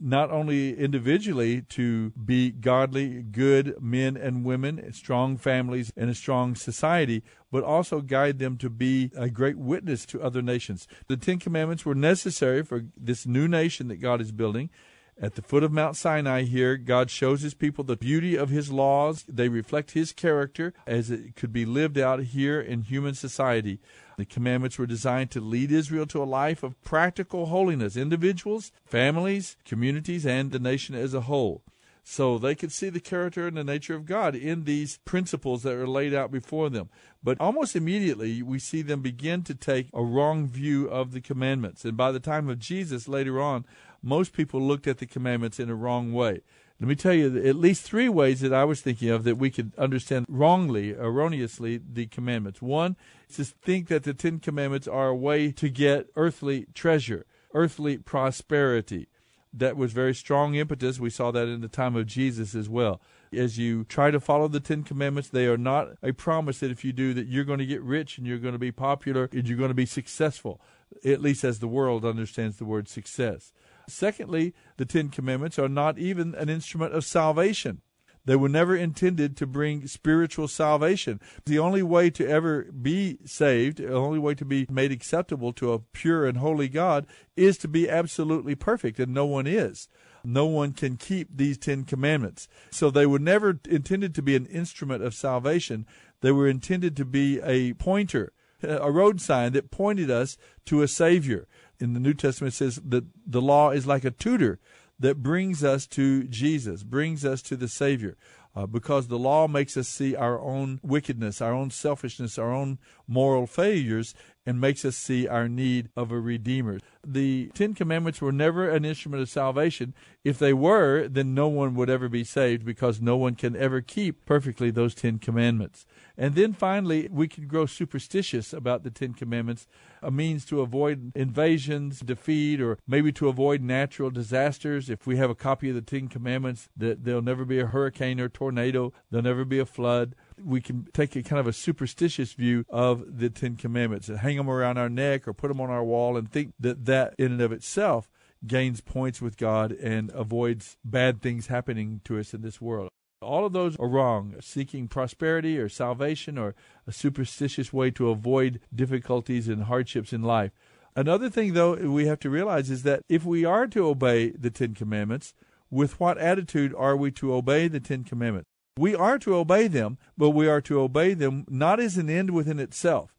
not 0.00 0.30
only 0.30 0.76
individually 0.76 1.62
to 1.62 2.10
be 2.10 2.50
godly, 2.50 3.22
good 3.22 3.80
men 3.80 4.16
and 4.16 4.44
women, 4.44 4.92
strong 4.92 5.36
families, 5.36 5.92
and 5.96 6.10
a 6.10 6.14
strong 6.14 6.54
society, 6.54 7.22
but 7.50 7.62
also 7.62 8.00
guide 8.00 8.38
them 8.38 8.56
to 8.58 8.68
be 8.68 9.10
a 9.16 9.30
great 9.30 9.56
witness 9.56 10.04
to 10.06 10.20
other 10.20 10.42
nations. 10.42 10.88
The 11.06 11.16
Ten 11.16 11.38
Commandments 11.38 11.84
were 11.84 11.94
necessary 11.94 12.62
for 12.62 12.86
this 12.96 13.26
new 13.26 13.46
nation 13.46 13.88
that 13.88 13.96
God 13.96 14.20
is 14.20 14.32
building. 14.32 14.70
At 15.20 15.34
the 15.34 15.42
foot 15.42 15.64
of 15.64 15.72
Mount 15.72 15.96
Sinai 15.96 16.44
here, 16.44 16.76
God 16.76 17.10
shows 17.10 17.40
his 17.40 17.54
people 17.54 17.82
the 17.82 17.96
beauty 17.96 18.36
of 18.36 18.50
his 18.50 18.70
laws. 18.70 19.24
They 19.28 19.48
reflect 19.48 19.90
his 19.90 20.12
character 20.12 20.72
as 20.86 21.10
it 21.10 21.34
could 21.34 21.52
be 21.52 21.64
lived 21.64 21.98
out 21.98 22.22
here 22.22 22.60
in 22.60 22.82
human 22.82 23.14
society. 23.14 23.80
The 24.16 24.24
commandments 24.24 24.78
were 24.78 24.86
designed 24.86 25.32
to 25.32 25.40
lead 25.40 25.72
Israel 25.72 26.06
to 26.06 26.22
a 26.22 26.24
life 26.24 26.62
of 26.62 26.80
practical 26.82 27.46
holiness, 27.46 27.96
individuals, 27.96 28.70
families, 28.86 29.56
communities, 29.64 30.24
and 30.24 30.52
the 30.52 30.60
nation 30.60 30.94
as 30.94 31.14
a 31.14 31.22
whole. 31.22 31.64
So 32.10 32.38
they 32.38 32.54
could 32.54 32.72
see 32.72 32.88
the 32.88 33.00
character 33.00 33.46
and 33.46 33.56
the 33.56 33.62
nature 33.62 33.94
of 33.94 34.06
God 34.06 34.34
in 34.34 34.64
these 34.64 34.98
principles 35.04 35.62
that 35.64 35.74
are 35.74 35.86
laid 35.86 36.14
out 36.14 36.30
before 36.30 36.70
them. 36.70 36.88
But 37.22 37.38
almost 37.38 37.76
immediately, 37.76 38.42
we 38.42 38.58
see 38.58 38.80
them 38.80 39.02
begin 39.02 39.42
to 39.42 39.54
take 39.54 39.88
a 39.92 40.02
wrong 40.02 40.48
view 40.48 40.86
of 40.88 41.12
the 41.12 41.20
commandments. 41.20 41.84
And 41.84 41.98
by 41.98 42.10
the 42.10 42.18
time 42.18 42.48
of 42.48 42.60
Jesus 42.60 43.08
later 43.08 43.38
on, 43.38 43.66
most 44.02 44.32
people 44.32 44.60
looked 44.60 44.86
at 44.86 44.98
the 44.98 45.06
commandments 45.06 45.58
in 45.58 45.70
a 45.70 45.74
wrong 45.74 46.12
way. 46.12 46.42
Let 46.80 46.88
me 46.88 46.94
tell 46.94 47.12
you 47.12 47.44
at 47.44 47.56
least 47.56 47.82
three 47.82 48.08
ways 48.08 48.40
that 48.40 48.52
I 48.52 48.64
was 48.64 48.80
thinking 48.80 49.10
of 49.10 49.24
that 49.24 49.36
we 49.36 49.50
could 49.50 49.72
understand 49.76 50.26
wrongly, 50.28 50.94
erroneously, 50.94 51.80
the 51.92 52.06
commandments. 52.06 52.62
One 52.62 52.96
is 53.28 53.36
to 53.36 53.44
think 53.44 53.88
that 53.88 54.04
the 54.04 54.14
Ten 54.14 54.38
Commandments 54.38 54.86
are 54.86 55.08
a 55.08 55.16
way 55.16 55.50
to 55.52 55.68
get 55.68 56.06
earthly 56.14 56.66
treasure, 56.74 57.26
earthly 57.52 57.98
prosperity. 57.98 59.08
That 59.52 59.76
was 59.76 59.92
very 59.92 60.14
strong 60.14 60.54
impetus. 60.54 61.00
We 61.00 61.10
saw 61.10 61.32
that 61.32 61.48
in 61.48 61.62
the 61.62 61.68
time 61.68 61.96
of 61.96 62.06
Jesus 62.06 62.54
as 62.54 62.68
well. 62.68 63.00
As 63.32 63.58
you 63.58 63.82
try 63.84 64.12
to 64.12 64.20
follow 64.20 64.46
the 64.46 64.60
Ten 64.60 64.84
Commandments, 64.84 65.30
they 65.30 65.46
are 65.46 65.58
not 65.58 65.88
a 66.00 66.12
promise 66.12 66.60
that 66.60 66.70
if 66.70 66.84
you 66.84 66.92
do 66.92 67.12
that 67.14 67.26
you're 67.26 67.44
going 67.44 67.58
to 67.58 67.66
get 67.66 67.82
rich 67.82 68.18
and 68.18 68.26
you're 68.26 68.38
going 68.38 68.52
to 68.52 68.58
be 68.58 68.70
popular 68.70 69.28
and 69.32 69.48
you're 69.48 69.58
going 69.58 69.68
to 69.70 69.74
be 69.74 69.84
successful, 69.84 70.60
at 71.04 71.20
least 71.20 71.42
as 71.42 71.58
the 71.58 71.66
world 71.66 72.04
understands 72.04 72.58
the 72.58 72.64
word 72.64 72.88
success. 72.88 73.52
Secondly, 73.88 74.54
the 74.76 74.84
Ten 74.84 75.08
Commandments 75.08 75.58
are 75.58 75.68
not 75.68 75.98
even 75.98 76.34
an 76.34 76.48
instrument 76.48 76.94
of 76.94 77.04
salvation. 77.04 77.82
They 78.28 78.36
were 78.36 78.50
never 78.50 78.76
intended 78.76 79.38
to 79.38 79.46
bring 79.46 79.86
spiritual 79.86 80.48
salvation. 80.48 81.18
The 81.46 81.58
only 81.58 81.82
way 81.82 82.10
to 82.10 82.28
ever 82.28 82.64
be 82.64 83.16
saved, 83.24 83.78
the 83.78 83.94
only 83.94 84.18
way 84.18 84.34
to 84.34 84.44
be 84.44 84.66
made 84.70 84.92
acceptable 84.92 85.54
to 85.54 85.72
a 85.72 85.78
pure 85.78 86.26
and 86.26 86.36
holy 86.36 86.68
God 86.68 87.06
is 87.36 87.56
to 87.58 87.68
be 87.68 87.88
absolutely 87.88 88.54
perfect, 88.54 89.00
and 89.00 89.14
no 89.14 89.24
one 89.24 89.46
is. 89.46 89.88
No 90.22 90.44
one 90.44 90.72
can 90.72 90.98
keep 90.98 91.28
these 91.34 91.56
Ten 91.56 91.84
Commandments. 91.84 92.48
So 92.70 92.90
they 92.90 93.06
were 93.06 93.18
never 93.18 93.58
intended 93.66 94.14
to 94.16 94.22
be 94.22 94.36
an 94.36 94.44
instrument 94.44 95.02
of 95.02 95.14
salvation. 95.14 95.86
They 96.20 96.32
were 96.32 96.48
intended 96.48 96.98
to 96.98 97.06
be 97.06 97.40
a 97.40 97.72
pointer, 97.74 98.34
a 98.62 98.92
road 98.92 99.22
sign 99.22 99.52
that 99.52 99.70
pointed 99.70 100.10
us 100.10 100.36
to 100.66 100.82
a 100.82 100.88
Savior 100.88 101.48
in 101.80 101.94
the 101.94 102.00
New 102.00 102.14
Testament 102.14 102.54
it 102.54 102.56
says 102.56 102.76
that 102.84 103.04
the 103.26 103.40
law 103.40 103.70
is 103.70 103.86
like 103.86 104.04
a 104.04 104.10
tutor 104.10 104.58
that 104.98 105.22
brings 105.22 105.62
us 105.62 105.86
to 105.86 106.24
Jesus, 106.24 106.82
brings 106.82 107.24
us 107.24 107.42
to 107.42 107.56
the 107.56 107.68
Savior. 107.68 108.16
Uh, 108.56 108.66
because 108.66 109.06
the 109.06 109.18
law 109.18 109.46
makes 109.46 109.76
us 109.76 109.86
see 109.86 110.16
our 110.16 110.40
own 110.40 110.80
wickedness, 110.82 111.40
our 111.40 111.52
own 111.52 111.70
selfishness, 111.70 112.38
our 112.38 112.52
own 112.52 112.78
moral 113.06 113.46
failures, 113.46 114.14
and 114.48 114.62
makes 114.62 114.82
us 114.82 114.96
see 114.96 115.28
our 115.28 115.46
need 115.46 115.90
of 115.94 116.10
a 116.10 116.18
Redeemer. 116.18 116.80
The 117.06 117.50
Ten 117.52 117.74
Commandments 117.74 118.22
were 118.22 118.32
never 118.32 118.70
an 118.70 118.82
instrument 118.82 119.20
of 119.20 119.28
salvation. 119.28 119.92
If 120.24 120.38
they 120.38 120.54
were, 120.54 121.06
then 121.06 121.34
no 121.34 121.48
one 121.48 121.74
would 121.74 121.90
ever 121.90 122.08
be 122.08 122.24
saved 122.24 122.64
because 122.64 122.98
no 122.98 123.14
one 123.14 123.34
can 123.34 123.54
ever 123.54 123.82
keep 123.82 124.24
perfectly 124.24 124.70
those 124.70 124.94
Ten 124.94 125.18
Commandments. 125.18 125.84
And 126.16 126.34
then 126.34 126.54
finally, 126.54 127.10
we 127.12 127.28
can 127.28 127.46
grow 127.46 127.66
superstitious 127.66 128.54
about 128.54 128.84
the 128.84 128.90
Ten 128.90 129.12
Commandments, 129.12 129.66
a 130.02 130.10
means 130.10 130.46
to 130.46 130.62
avoid 130.62 131.12
invasions, 131.14 132.00
defeat, 132.00 132.58
or 132.58 132.78
maybe 132.88 133.12
to 133.12 133.28
avoid 133.28 133.60
natural 133.60 134.08
disasters. 134.08 134.88
If 134.88 135.06
we 135.06 135.18
have 135.18 135.28
a 135.28 135.34
copy 135.34 135.68
of 135.68 135.74
the 135.74 135.82
Ten 135.82 136.08
Commandments, 136.08 136.70
that 136.74 137.04
there'll 137.04 137.20
never 137.20 137.44
be 137.44 137.60
a 137.60 137.66
hurricane 137.66 138.18
or 138.18 138.30
tornado, 138.30 138.94
there'll 139.10 139.24
never 139.24 139.44
be 139.44 139.58
a 139.58 139.66
flood. 139.66 140.14
We 140.44 140.60
can 140.60 140.88
take 140.92 141.16
a 141.16 141.22
kind 141.22 141.40
of 141.40 141.46
a 141.46 141.52
superstitious 141.52 142.32
view 142.32 142.64
of 142.68 143.18
the 143.18 143.30
Ten 143.30 143.56
Commandments 143.56 144.08
and 144.08 144.18
hang 144.18 144.36
them 144.36 144.50
around 144.50 144.78
our 144.78 144.88
neck 144.88 145.26
or 145.26 145.32
put 145.32 145.48
them 145.48 145.60
on 145.60 145.70
our 145.70 145.84
wall 145.84 146.16
and 146.16 146.30
think 146.30 146.54
that 146.60 146.84
that 146.86 147.14
in 147.18 147.32
and 147.32 147.40
of 147.40 147.52
itself 147.52 148.08
gains 148.46 148.80
points 148.80 149.20
with 149.20 149.36
God 149.36 149.72
and 149.72 150.10
avoids 150.14 150.76
bad 150.84 151.20
things 151.20 151.48
happening 151.48 152.00
to 152.04 152.18
us 152.18 152.32
in 152.32 152.42
this 152.42 152.60
world. 152.60 152.90
All 153.20 153.44
of 153.44 153.52
those 153.52 153.76
are 153.76 153.88
wrong. 153.88 154.36
Seeking 154.40 154.86
prosperity 154.86 155.58
or 155.58 155.68
salvation 155.68 156.38
or 156.38 156.54
a 156.86 156.92
superstitious 156.92 157.72
way 157.72 157.90
to 157.92 158.10
avoid 158.10 158.60
difficulties 158.72 159.48
and 159.48 159.64
hardships 159.64 160.12
in 160.12 160.22
life. 160.22 160.52
Another 160.94 161.28
thing, 161.28 161.52
though, 161.52 161.74
we 161.74 162.06
have 162.06 162.20
to 162.20 162.30
realize 162.30 162.70
is 162.70 162.82
that 162.84 163.02
if 163.08 163.24
we 163.24 163.44
are 163.44 163.66
to 163.68 163.86
obey 163.86 164.30
the 164.30 164.50
Ten 164.50 164.74
Commandments, 164.74 165.34
with 165.70 166.00
what 166.00 166.18
attitude 166.18 166.74
are 166.76 166.96
we 166.96 167.10
to 167.12 167.34
obey 167.34 167.68
the 167.68 167.80
Ten 167.80 168.04
Commandments? 168.04 168.47
We 168.78 168.94
are 168.94 169.18
to 169.18 169.34
obey 169.34 169.66
them, 169.66 169.98
but 170.16 170.30
we 170.30 170.46
are 170.46 170.60
to 170.60 170.80
obey 170.80 171.12
them 171.14 171.44
not 171.48 171.80
as 171.80 171.98
an 171.98 172.08
end 172.08 172.30
within 172.30 172.60
itself. 172.60 173.12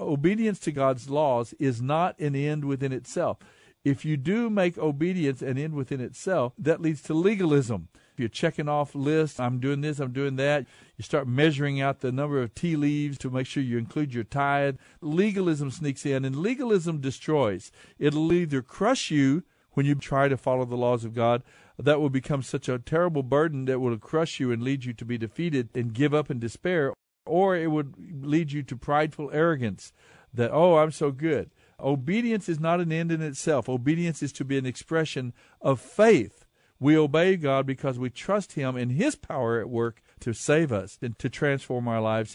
Obedience 0.00 0.58
to 0.60 0.72
God's 0.72 1.10
laws 1.10 1.52
is 1.58 1.82
not 1.82 2.18
an 2.18 2.34
end 2.34 2.64
within 2.64 2.92
itself. 2.92 3.36
If 3.84 4.06
you 4.06 4.16
do 4.16 4.48
make 4.48 4.78
obedience 4.78 5.42
an 5.42 5.58
end 5.58 5.74
within 5.74 6.00
itself, 6.00 6.54
that 6.56 6.80
leads 6.80 7.02
to 7.02 7.14
legalism. 7.14 7.88
If 8.14 8.20
you're 8.20 8.28
checking 8.30 8.70
off 8.70 8.94
lists, 8.94 9.38
I'm 9.38 9.58
doing 9.58 9.82
this, 9.82 9.98
I'm 9.98 10.12
doing 10.12 10.36
that, 10.36 10.64
you 10.96 11.04
start 11.04 11.28
measuring 11.28 11.78
out 11.78 12.00
the 12.00 12.10
number 12.10 12.40
of 12.40 12.54
tea 12.54 12.76
leaves 12.76 13.18
to 13.18 13.30
make 13.30 13.46
sure 13.46 13.62
you 13.62 13.76
include 13.76 14.14
your 14.14 14.24
tithe. 14.24 14.76
Legalism 15.02 15.70
sneaks 15.70 16.06
in, 16.06 16.24
and 16.24 16.36
legalism 16.36 17.02
destroys. 17.02 17.70
It'll 17.98 18.32
either 18.32 18.62
crush 18.62 19.10
you 19.10 19.42
when 19.72 19.86
you 19.86 19.94
try 19.94 20.28
to 20.28 20.36
follow 20.36 20.64
the 20.64 20.76
laws 20.76 21.04
of 21.04 21.14
God, 21.14 21.42
that 21.78 22.00
will 22.00 22.10
become 22.10 22.42
such 22.42 22.68
a 22.68 22.78
terrible 22.78 23.22
burden 23.22 23.64
that 23.64 23.80
will 23.80 23.96
crush 23.98 24.38
you 24.38 24.52
and 24.52 24.62
lead 24.62 24.84
you 24.84 24.92
to 24.92 25.04
be 25.04 25.18
defeated 25.18 25.68
and 25.74 25.94
give 25.94 26.12
up 26.12 26.30
in 26.30 26.38
despair, 26.38 26.92
or 27.26 27.56
it 27.56 27.70
would 27.70 27.94
lead 28.24 28.52
you 28.52 28.62
to 28.62 28.76
prideful 28.76 29.30
arrogance 29.32 29.92
that, 30.34 30.50
oh, 30.52 30.78
I'm 30.78 30.92
so 30.92 31.10
good. 31.10 31.50
Obedience 31.80 32.48
is 32.48 32.60
not 32.60 32.80
an 32.80 32.92
end 32.92 33.10
in 33.10 33.22
itself. 33.22 33.68
Obedience 33.68 34.22
is 34.22 34.32
to 34.32 34.44
be 34.44 34.56
an 34.56 34.66
expression 34.66 35.32
of 35.60 35.80
faith 35.80 36.44
we 36.82 36.96
obey 36.96 37.36
God 37.36 37.64
because 37.64 37.96
we 37.96 38.10
trust 38.10 38.52
Him 38.52 38.76
and 38.76 38.90
His 38.90 39.14
power 39.14 39.60
at 39.60 39.70
work 39.70 40.02
to 40.18 40.32
save 40.32 40.72
us 40.72 40.98
and 41.00 41.16
to 41.20 41.30
transform 41.30 41.86
our 41.86 42.00
lives. 42.00 42.34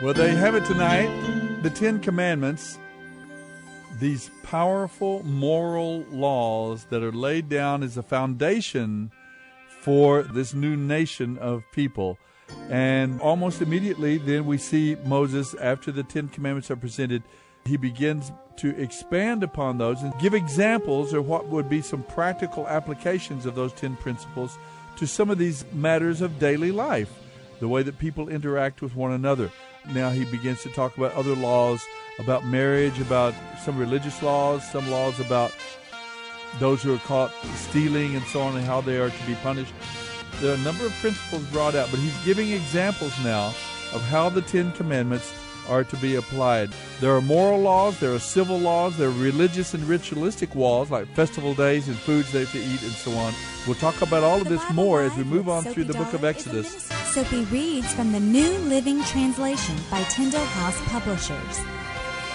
Well, 0.00 0.14
there 0.14 0.30
you 0.30 0.36
have 0.36 0.54
it 0.54 0.64
tonight 0.64 1.08
the 1.62 1.70
Ten 1.70 1.98
Commandments, 1.98 2.78
these 3.98 4.30
powerful 4.42 5.22
moral 5.24 6.04
laws 6.10 6.84
that 6.90 7.02
are 7.02 7.12
laid 7.12 7.48
down 7.48 7.82
as 7.82 7.96
a 7.96 8.02
foundation 8.02 9.10
for 9.80 10.22
this 10.22 10.54
new 10.54 10.76
nation 10.76 11.38
of 11.38 11.62
people. 11.72 12.18
And 12.68 13.20
almost 13.20 13.62
immediately, 13.62 14.18
then 14.18 14.46
we 14.46 14.58
see 14.58 14.96
Moses, 15.04 15.54
after 15.54 15.90
the 15.90 16.02
Ten 16.02 16.28
Commandments 16.28 16.70
are 16.70 16.76
presented, 16.76 17.22
he 17.64 17.76
begins 17.76 18.32
to 18.58 18.70
expand 18.80 19.42
upon 19.42 19.78
those 19.78 20.02
and 20.02 20.18
give 20.18 20.34
examples 20.34 21.12
of 21.12 21.26
what 21.26 21.48
would 21.48 21.68
be 21.68 21.82
some 21.82 22.02
practical 22.04 22.66
applications 22.68 23.46
of 23.46 23.54
those 23.54 23.72
10 23.74 23.96
principles 23.96 24.58
to 24.96 25.06
some 25.06 25.30
of 25.30 25.38
these 25.38 25.64
matters 25.72 26.20
of 26.20 26.38
daily 26.38 26.72
life, 26.72 27.12
the 27.60 27.68
way 27.68 27.82
that 27.82 27.98
people 27.98 28.28
interact 28.28 28.80
with 28.80 28.94
one 28.94 29.12
another. 29.12 29.50
Now 29.92 30.10
he 30.10 30.24
begins 30.24 30.62
to 30.62 30.68
talk 30.70 30.96
about 30.96 31.12
other 31.12 31.34
laws 31.34 31.84
about 32.18 32.46
marriage, 32.46 33.00
about 33.00 33.34
some 33.62 33.78
religious 33.78 34.22
laws, 34.22 34.68
some 34.70 34.90
laws 34.90 35.20
about 35.20 35.52
those 36.58 36.82
who 36.82 36.94
are 36.94 36.98
caught 36.98 37.32
stealing 37.54 38.16
and 38.16 38.24
so 38.26 38.40
on 38.40 38.56
and 38.56 38.64
how 38.64 38.80
they 38.80 38.98
are 38.98 39.10
to 39.10 39.26
be 39.26 39.34
punished. 39.36 39.74
There 40.40 40.52
are 40.52 40.54
a 40.54 40.58
number 40.58 40.86
of 40.86 40.92
principles 40.94 41.44
brought 41.46 41.74
out, 41.74 41.90
but 41.90 42.00
he's 42.00 42.16
giving 42.24 42.50
examples 42.52 43.12
now 43.22 43.48
of 43.92 44.02
how 44.02 44.28
the 44.28 44.42
Ten 44.42 44.72
Commandments 44.72 45.32
are 45.68 45.84
to 45.84 45.96
be 45.96 46.16
applied. 46.16 46.70
There 47.00 47.14
are 47.14 47.20
moral 47.20 47.60
laws, 47.60 47.98
there 48.00 48.14
are 48.14 48.18
civil 48.18 48.58
laws, 48.58 48.96
there 48.96 49.08
are 49.08 49.12
religious 49.12 49.74
and 49.74 49.84
ritualistic 49.84 50.54
laws 50.54 50.90
like 50.90 51.06
festival 51.14 51.54
days 51.54 51.88
and 51.88 51.96
foods 51.96 52.32
they 52.32 52.40
have 52.40 52.52
to 52.52 52.58
eat 52.58 52.82
and 52.82 52.92
so 52.92 53.12
on. 53.12 53.32
We'll 53.66 53.76
talk 53.76 54.00
about 54.02 54.22
all 54.22 54.40
of 54.40 54.48
this 54.48 54.62
more 54.72 55.02
as 55.02 55.14
we 55.16 55.24
move 55.24 55.48
on 55.48 55.64
through 55.64 55.84
the 55.84 55.94
book 55.94 56.12
of 56.12 56.24
Exodus. 56.24 56.84
Soapy 57.12 57.44
reads 57.44 57.92
from 57.94 58.12
the 58.12 58.20
New 58.20 58.52
Living 58.68 59.02
Translation 59.04 59.76
by 59.90 60.02
Tyndale 60.04 60.44
House 60.44 60.80
Publishers. 60.88 61.60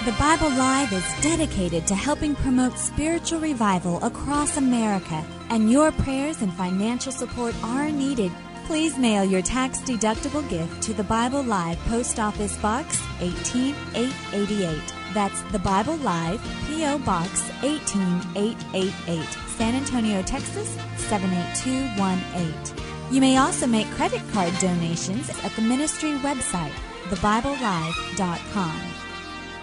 The 0.05 0.13
Bible 0.13 0.49
Live 0.49 0.91
is 0.93 1.05
dedicated 1.21 1.85
to 1.85 1.93
helping 1.93 2.33
promote 2.33 2.77
spiritual 2.79 3.39
revival 3.39 4.03
across 4.03 4.57
America, 4.57 5.23
and 5.49 5.71
your 5.71 5.91
prayers 5.91 6.41
and 6.41 6.51
financial 6.53 7.11
support 7.11 7.53
are 7.63 7.91
needed 7.91 8.31
Please 8.65 8.97
mail 8.97 9.25
your 9.25 9.41
tax 9.41 9.79
deductible 9.79 10.47
gift 10.49 10.81
to 10.83 10.93
the 10.93 11.03
Bible 11.03 11.43
Live 11.43 11.77
Post 11.85 12.19
Office 12.19 12.55
Box 12.57 13.01
18888. 13.19 14.79
That's 15.13 15.41
the 15.51 15.59
Bible 15.59 15.97
Live 15.97 16.41
P.O. 16.67 16.99
Box 16.99 17.49
18888, 17.63 19.25
San 19.57 19.75
Antonio, 19.75 20.21
Texas 20.21 20.69
78218. 20.97 23.13
You 23.13 23.19
may 23.19 23.37
also 23.37 23.67
make 23.67 23.87
credit 23.91 24.21
card 24.31 24.53
donations 24.59 25.29
at 25.43 25.51
the 25.57 25.61
ministry 25.61 26.11
website, 26.19 26.71
thebiblelive.com. 27.09 28.90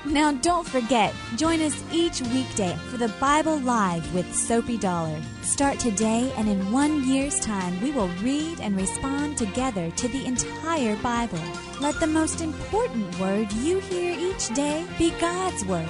Now, 0.05 0.33
don't 0.33 0.67
forget, 0.67 1.13
join 1.37 1.61
us 1.61 1.83
each 1.93 2.23
weekday 2.23 2.75
for 2.89 2.99
the 2.99 3.13
Bible 3.21 3.59
Live 3.59 4.15
with 4.15 4.33
Soapy 4.33 4.79
Dollar. 4.79 5.21
Start 5.43 5.79
today, 5.81 6.33
and 6.37 6.49
in 6.49 6.71
one 6.71 7.07
year's 7.07 7.41
time, 7.41 7.81
we 7.83 7.91
will 7.91 8.09
read 8.23 8.61
and 8.61 8.77
respond 8.77 9.37
together 9.37 9.91
to 9.91 10.09
the 10.09 10.25
entire 10.25 10.97
Bible. 10.97 11.43
Let 11.81 11.99
the 11.99 12.07
most 12.07 12.41
important 12.41 13.19
word 13.19 13.53
you 13.55 13.81
hear 13.81 14.17
each 14.19 14.49
day 14.55 14.87
be 14.99 15.11
God's 15.21 15.65
Word. 15.65 15.89